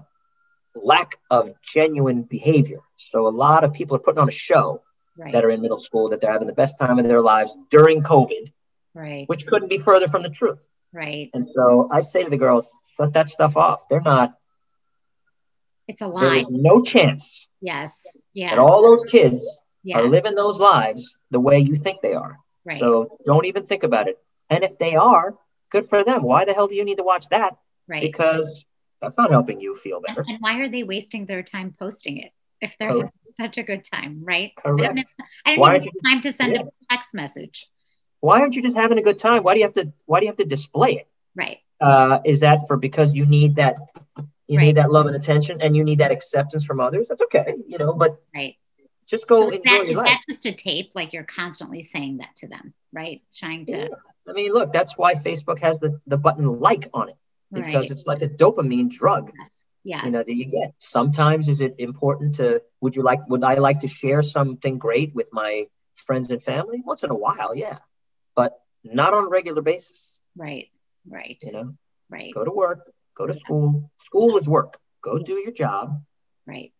lack 0.76 1.16
of 1.30 1.52
genuine 1.62 2.24
behavior. 2.24 2.80
So 2.98 3.28
a 3.28 3.30
lot 3.30 3.64
of 3.64 3.74
people 3.74 3.96
are 3.96 4.00
putting 4.00 4.20
on 4.20 4.28
a 4.28 4.32
show 4.32 4.84
right. 5.18 5.34
that 5.34 5.44
are 5.46 5.50
in 5.50 5.62
middle 5.62 5.78
school 5.78 6.10
that 6.10 6.22
they're 6.22 6.32
having 6.32 6.48
the 6.48 6.54
best 6.54 6.78
time 6.78 7.00
of 7.00 7.06
their 7.06 7.22
lives 7.22 7.56
during 7.70 8.04
COVID, 8.04 8.52
right? 8.94 9.28
Which 9.28 9.46
couldn't 9.48 9.70
be 9.70 9.78
further 9.78 10.08
from 10.08 10.24
the 10.24 10.30
truth, 10.30 10.60
right? 10.92 11.30
And 11.34 11.48
so 11.56 11.90
I 11.92 12.02
say 12.02 12.24
to 12.24 12.30
the 12.30 12.38
girls, 12.38 12.66
shut 12.98 13.14
that 13.14 13.30
stuff 13.30 13.58
off. 13.58 13.88
They're 13.90 14.02
not. 14.02 14.36
It's 15.90 16.02
a 16.02 16.08
lie. 16.08 16.22
There's 16.22 16.52
no 16.52 16.82
chance. 16.82 17.50
Yes. 17.62 17.92
Yes. 18.34 18.52
And 18.52 18.60
all 18.60 18.84
those 18.84 19.04
kids 19.04 19.60
yes. 19.84 19.98
are 19.98 20.08
living 20.08 20.36
those 20.36 20.60
lives 20.60 21.16
the 21.32 21.40
way 21.40 21.58
you 21.58 21.76
think 21.76 22.04
they 22.04 22.14
are. 22.14 22.38
Right. 22.64 22.78
So 22.80 23.18
don't 23.26 23.46
even 23.46 23.66
think 23.66 23.82
about 23.82 24.08
it. 24.08 24.20
And 24.52 24.64
if 24.64 24.78
they 24.78 24.96
are, 24.96 25.36
good 25.72 25.86
for 25.86 26.04
them. 26.04 26.22
Why 26.22 26.46
the 26.46 26.54
hell 26.54 26.68
do 26.68 26.76
you 26.76 26.86
need 26.86 26.98
to 26.98 27.04
watch 27.04 27.28
that? 27.30 27.58
Right. 27.88 28.04
Because 28.04 28.66
that's 29.02 29.18
not 29.18 29.32
helping 29.32 29.60
you 29.60 29.76
feel 29.76 30.00
better. 30.00 30.24
And, 30.28 30.38
why 30.42 30.60
are 30.60 30.70
they 30.70 30.84
wasting 30.84 31.26
their 31.26 31.42
time 31.42 31.74
posting 31.78 32.18
it 32.18 32.32
if 32.62 32.76
they're 32.80 32.92
Correct. 32.92 33.14
having 33.38 33.50
such 33.50 33.58
a 33.58 33.64
good 33.64 33.84
time, 33.84 34.22
right? 34.24 34.52
Correct. 34.56 34.84
I 34.84 34.88
don't 34.88 34.98
have, 34.98 35.08
I 35.46 35.50
don't 35.56 35.60
why 35.60 35.74
have 35.74 35.88
time 36.06 36.22
to 36.22 36.34
send 36.34 36.54
yeah. 36.54 36.62
a 36.62 36.86
text 36.94 37.16
message. 37.16 37.66
Why 38.20 38.42
aren't 38.42 38.56
you 38.56 38.62
just 38.62 38.78
having 38.78 39.00
a 39.00 39.02
good 39.02 39.18
time? 39.18 39.42
Why 39.42 39.56
do 39.56 39.60
you 39.60 39.66
have 39.66 39.74
to 39.74 39.92
why 40.06 40.20
do 40.20 40.28
you 40.28 40.30
have 40.30 40.38
to 40.38 40.46
display 40.46 40.98
it? 40.98 41.08
Right. 41.36 41.60
Uh, 41.82 42.20
is 42.26 42.42
that 42.42 42.68
for 42.68 42.78
because 42.78 43.16
you 43.16 43.26
need 43.26 43.56
that 43.56 43.78
you 44.50 44.58
right. 44.58 44.66
need 44.66 44.78
that 44.78 44.92
love 44.92 45.06
and 45.06 45.16
attention 45.16 45.62
and 45.62 45.78
you 45.78 45.84
need 45.84 46.00
that 46.00 46.12
acceptance 46.12 46.66
from 46.66 46.80
others? 46.80 47.08
That's 47.08 47.22
okay, 47.24 47.54
you 47.68 47.78
know, 47.78 47.94
but 47.94 48.22
right. 48.36 48.56
Just 49.08 49.28
go 49.28 49.50
so 49.50 49.56
enjoy 49.56 49.64
that, 49.64 49.88
your 49.88 49.96
life. 49.96 50.08
That's 50.08 50.26
just 50.42 50.46
a 50.46 50.52
tape, 50.52 50.92
like 50.94 51.14
you're 51.14 51.24
constantly 51.24 51.82
saying 51.82 52.18
that 52.18 52.36
to 52.38 52.48
them, 52.48 52.74
right? 52.94 53.22
Trying 53.36 53.66
to. 53.68 53.78
Yeah. 53.78 53.88
I 54.28 54.34
mean, 54.34 54.52
look, 54.54 54.72
that's 54.72 54.98
why 54.98 55.16
Facebook 55.16 55.60
has 55.60 55.80
the, 55.80 56.00
the 56.06 56.18
button 56.18 56.60
like 56.60 56.90
on 56.94 57.10
it 57.10 57.16
because 57.52 57.74
right. 57.74 57.92
it's 57.92 58.06
like 58.06 58.22
a 58.22 58.28
dopamine 58.28 58.92
drug. 58.92 59.32
Yes. 59.36 59.50
yes. 59.84 60.06
You 60.06 60.12
know, 60.12 60.24
that 60.24 60.34
you 60.34 60.46
get. 60.46 60.74
Sometimes 60.78 61.50
is 61.50 61.62
it 61.62 61.76
important 61.80 62.36
to 62.36 62.62
would 62.82 62.96
you 62.96 63.04
like 63.04 63.28
would 63.28 63.44
I 63.44 63.56
like 63.56 63.82
to 63.82 63.88
share 63.88 64.22
something 64.22 64.78
great 64.78 65.16
with 65.16 65.30
my 65.32 65.66
friends 65.96 66.32
and 66.32 66.42
family? 66.42 66.82
Once 66.86 67.04
in 67.04 67.10
a 67.10 67.16
while, 67.16 67.56
yeah. 67.56 67.80
But 68.36 68.60
not 68.84 69.14
on 69.14 69.26
a 69.26 69.30
regular 69.30 69.62
basis. 69.62 70.08
Right. 70.36 70.70
Right. 71.08 71.38
You 71.42 71.52
know? 71.52 71.74
Right. 72.10 72.34
Go 72.34 72.44
to 72.44 72.52
work, 72.52 72.92
go 73.20 73.28
to 73.28 73.34
school. 73.34 73.92
School 74.00 74.38
is 74.38 74.48
work. 74.48 74.78
Go 75.02 75.20
do 75.20 75.34
your 75.34 75.52
job. 75.52 76.02
Right. 76.48 76.72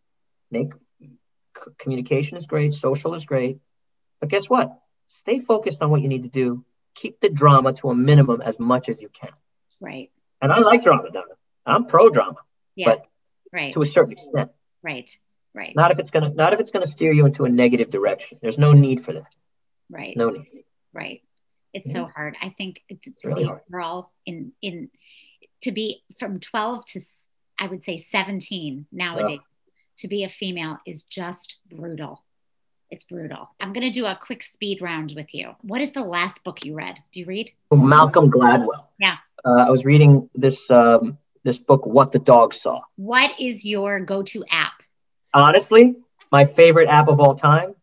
Make 0.50 0.70
c- 1.00 1.72
communication 1.78 2.38
is 2.38 2.48
great, 2.48 2.74
social 2.74 3.14
is 3.14 3.26
great. 3.26 3.60
But 4.20 4.30
guess 4.30 4.50
what? 4.50 4.68
Stay 5.08 5.40
focused 5.40 5.82
on 5.84 5.90
what 5.92 6.02
you 6.02 6.08
need 6.08 6.24
to 6.24 6.30
do 6.30 6.66
keep 6.96 7.22
the 7.22 7.30
drama 7.30 7.72
to 7.72 7.90
a 7.90 7.96
minimum 7.96 8.42
as 8.42 8.60
much 8.60 8.90
as 8.90 9.02
you 9.02 9.08
can. 9.10 9.30
Right. 9.80 10.12
And 10.42 10.52
I 10.52 10.60
like 10.60 10.82
drama, 10.84 11.10
Donna. 11.12 11.36
I'm 11.66 11.86
pro 11.86 12.10
drama, 12.10 12.40
Yeah. 12.76 12.88
but 12.90 13.06
right. 13.54 13.72
to 13.74 13.82
a 13.82 13.86
certain 13.86 14.12
extent. 14.14 14.52
right. 14.82 15.10
Right. 15.54 15.74
Not 15.76 15.92
if 15.92 16.00
it's 16.00 16.12
gonna 16.12 16.30
not 16.30 16.54
if 16.54 16.60
it's 16.60 16.72
gonna 16.72 16.86
steer 16.88 17.12
you 17.12 17.26
into 17.26 17.44
a 17.46 17.50
negative 17.50 17.90
direction. 17.90 18.38
There's 18.42 18.58
no 18.60 18.74
need 18.74 19.04
for 19.04 19.14
that. 19.14 19.32
right. 19.90 20.16
No 20.16 20.30
need. 20.30 20.66
Right. 20.94 21.22
It's 21.74 21.92
so 21.92 22.06
hard. 22.06 22.36
I 22.42 22.50
think 22.50 22.82
it's 22.90 23.08
It's 23.08 23.26
really 23.26 23.46
hard. 23.46 23.62
a 23.68 23.72
girl 23.72 24.12
in 24.26 24.52
in 24.62 24.90
to 25.62 25.72
be 25.72 26.04
from 26.20 26.40
12 26.40 26.86
to 26.86 27.02
I 27.60 27.68
would 27.68 27.84
say 27.84 27.98
17 27.98 28.86
nowadays 28.92 29.42
to 30.00 30.08
be 30.08 30.24
a 30.24 30.30
female 30.30 30.78
is 30.86 31.04
just 31.04 31.58
brutal. 31.70 32.24
It's 32.90 33.04
brutal. 33.04 33.50
I'm 33.60 33.74
going 33.74 33.86
to 33.86 33.92
do 33.92 34.06
a 34.06 34.18
quick 34.20 34.42
speed 34.44 34.82
round 34.82 35.14
with 35.16 35.28
you. 35.34 35.56
What 35.62 35.82
is 35.82 35.92
the 35.92 36.04
last 36.04 36.44
book 36.44 36.66
you 36.66 36.74
read? 36.74 36.96
Do 37.14 37.20
you 37.20 37.26
read? 37.26 37.52
Malcolm 37.72 38.32
Gladwell. 38.32 38.86
Yeah. 39.00 39.18
Uh, 39.46 39.66
I 39.68 39.70
was 39.70 39.86
reading 39.86 40.30
this 40.34 40.72
um, 40.72 41.18
this 41.44 41.58
book, 41.58 41.86
What 41.86 42.12
the 42.12 42.20
Dog 42.20 42.54
Saw. 42.54 42.82
What 42.96 43.40
is 43.40 43.64
your 43.64 44.00
go-to 44.00 44.44
app? 44.50 44.74
Honestly, 45.34 45.96
my 46.32 46.46
favorite 46.46 46.90
app 46.90 47.08
of 47.08 47.20
all 47.20 47.36
time 47.36 47.76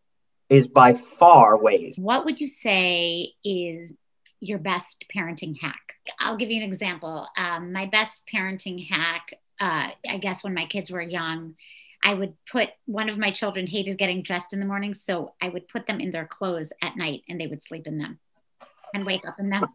is 0.49 0.67
by 0.67 0.93
far 0.93 1.57
Waze. 1.57 1.97
What 1.97 2.25
would 2.25 2.39
you 2.39 2.47
say 2.47 3.33
is 3.43 3.91
your 4.39 4.59
best 4.59 5.05
parenting 5.15 5.59
hack? 5.59 5.95
I'll 6.19 6.37
give 6.37 6.49
you 6.49 6.61
an 6.61 6.67
example. 6.67 7.27
Um, 7.37 7.73
my 7.73 7.85
best 7.85 8.27
parenting 8.31 8.87
hack, 8.87 9.33
uh, 9.59 9.89
I 10.09 10.17
guess, 10.17 10.43
when 10.43 10.53
my 10.53 10.65
kids 10.65 10.91
were 10.91 11.01
young, 11.01 11.55
I 12.03 12.13
would 12.13 12.33
put 12.51 12.69
one 12.85 13.09
of 13.09 13.17
my 13.17 13.31
children 13.31 13.67
hated 13.67 13.97
getting 13.97 14.21
dressed 14.21 14.53
in 14.53 14.59
the 14.59 14.65
morning, 14.65 14.93
so 14.93 15.33
I 15.41 15.49
would 15.49 15.67
put 15.67 15.87
them 15.87 15.99
in 15.99 16.11
their 16.11 16.25
clothes 16.25 16.71
at 16.81 16.95
night 16.95 17.23
and 17.27 17.41
they 17.41 17.47
would 17.47 17.63
sleep 17.63 17.87
in 17.87 17.97
them 17.97 18.19
and 18.93 19.05
wake 19.05 19.27
up 19.27 19.39
in 19.39 19.49
them 19.49 19.65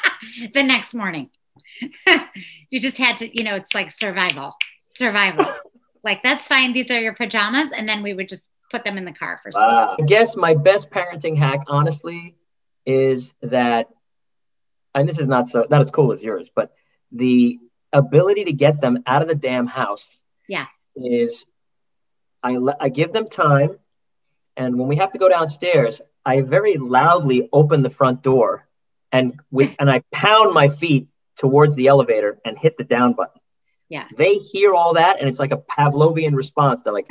the 0.54 0.62
next 0.62 0.94
morning. 0.94 1.30
you 2.70 2.80
just 2.80 2.96
had 2.96 3.16
to, 3.18 3.36
you 3.36 3.44
know, 3.44 3.56
it's 3.56 3.74
like 3.74 3.90
survival, 3.90 4.54
survival. 4.94 5.46
like, 6.04 6.22
that's 6.22 6.46
fine. 6.46 6.72
These 6.72 6.90
are 6.90 7.00
your 7.00 7.14
pajamas. 7.14 7.72
And 7.72 7.88
then 7.88 8.02
we 8.02 8.14
would 8.14 8.28
just 8.28 8.46
put 8.70 8.84
them 8.84 8.96
in 8.96 9.04
the 9.04 9.12
car 9.12 9.40
for 9.42 9.52
sleep. 9.52 9.62
Wow. 9.62 9.96
I 9.98 10.02
guess 10.04 10.36
my 10.36 10.54
best 10.54 10.90
parenting 10.90 11.36
hack, 11.36 11.60
honestly, 11.68 12.36
is 12.86 13.34
that, 13.42 13.88
and 14.94 15.08
this 15.08 15.18
is 15.18 15.28
not 15.28 15.48
so 15.48 15.66
not 15.70 15.80
as 15.80 15.90
cool 15.90 16.12
as 16.12 16.22
yours, 16.22 16.50
but 16.54 16.72
the 17.10 17.58
ability 17.92 18.44
to 18.44 18.52
get 18.52 18.80
them 18.80 19.02
out 19.06 19.22
of 19.22 19.28
the 19.28 19.34
damn 19.34 19.66
house. 19.66 20.18
Yeah. 20.48 20.66
Is 20.96 21.46
I 22.42 22.58
I 22.80 22.88
give 22.88 23.12
them 23.12 23.28
time, 23.28 23.78
and 24.56 24.78
when 24.78 24.88
we 24.88 24.96
have 24.96 25.12
to 25.12 25.18
go 25.18 25.28
downstairs, 25.28 26.00
I 26.24 26.42
very 26.42 26.76
loudly 26.76 27.48
open 27.52 27.82
the 27.82 27.90
front 27.90 28.22
door, 28.22 28.66
and 29.10 29.38
with 29.50 29.74
and 29.78 29.90
I 29.90 30.02
pound 30.12 30.52
my 30.52 30.68
feet 30.68 31.08
towards 31.38 31.74
the 31.76 31.86
elevator 31.86 32.38
and 32.44 32.58
hit 32.58 32.76
the 32.76 32.84
down 32.84 33.14
button. 33.14 33.40
Yeah. 33.88 34.06
They 34.16 34.34
hear 34.34 34.74
all 34.74 34.94
that, 34.94 35.18
and 35.20 35.28
it's 35.28 35.38
like 35.38 35.52
a 35.52 35.58
Pavlovian 35.58 36.34
response. 36.34 36.82
They're 36.82 36.92
like, 36.92 37.10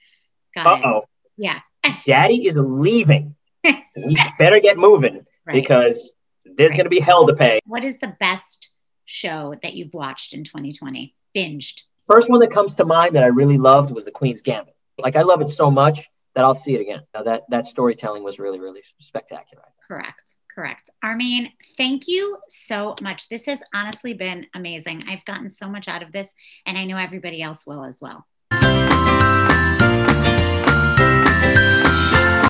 "Uh 0.56 0.78
oh." 0.84 1.04
Yeah. 1.36 1.60
daddy 2.06 2.46
is 2.46 2.56
leaving. 2.58 3.34
we 3.64 4.16
better 4.38 4.60
get 4.60 4.76
moving 4.76 5.24
Right. 5.46 5.54
because 5.54 6.14
there's 6.44 6.70
Right. 6.70 6.76
going 6.78 6.84
to 6.86 6.90
be 6.90 7.00
hell 7.00 7.26
to 7.26 7.34
pay. 7.34 7.60
What 7.66 7.84
is 7.84 7.98
the 7.98 8.14
best 8.20 8.70
show 9.04 9.54
that 9.62 9.74
you've 9.74 9.94
watched 9.94 10.34
in 10.34 10.44
2020? 10.44 11.14
Binged. 11.36 11.82
First 12.06 12.30
one 12.30 12.40
that 12.40 12.50
comes 12.50 12.74
to 12.74 12.84
mind 12.84 13.14
that 13.16 13.24
I 13.24 13.28
really 13.28 13.58
loved 13.58 13.90
was 13.90 14.04
The 14.04 14.10
Queen's 14.10 14.42
Gambit. 14.42 14.74
Like 14.98 15.16
I 15.16 15.22
love 15.22 15.40
it 15.40 15.48
so 15.48 15.70
much 15.70 16.08
that 16.34 16.44
I'll 16.44 16.54
see 16.54 16.74
it 16.74 16.80
again. 16.80 17.02
Now, 17.14 17.22
that 17.24 17.42
that 17.50 17.66
storytelling 17.66 18.22
was 18.22 18.38
really 18.38 18.60
really 18.60 18.82
spectacular. 19.00 19.64
Correct. 19.86 20.36
Correct. 20.54 20.90
Armin, 21.02 21.48
thank 21.78 22.08
you 22.08 22.36
so 22.50 22.94
much. 23.00 23.28
This 23.30 23.46
has 23.46 23.58
honestly 23.74 24.12
been 24.12 24.46
amazing. 24.54 25.04
I've 25.08 25.24
gotten 25.24 25.54
so 25.54 25.66
much 25.66 25.88
out 25.88 26.02
of 26.02 26.12
this, 26.12 26.28
and 26.66 26.76
I 26.76 26.84
know 26.84 26.98
everybody 26.98 27.40
else 27.42 27.66
will 27.66 27.84
as 27.84 27.98
well. 28.02 28.26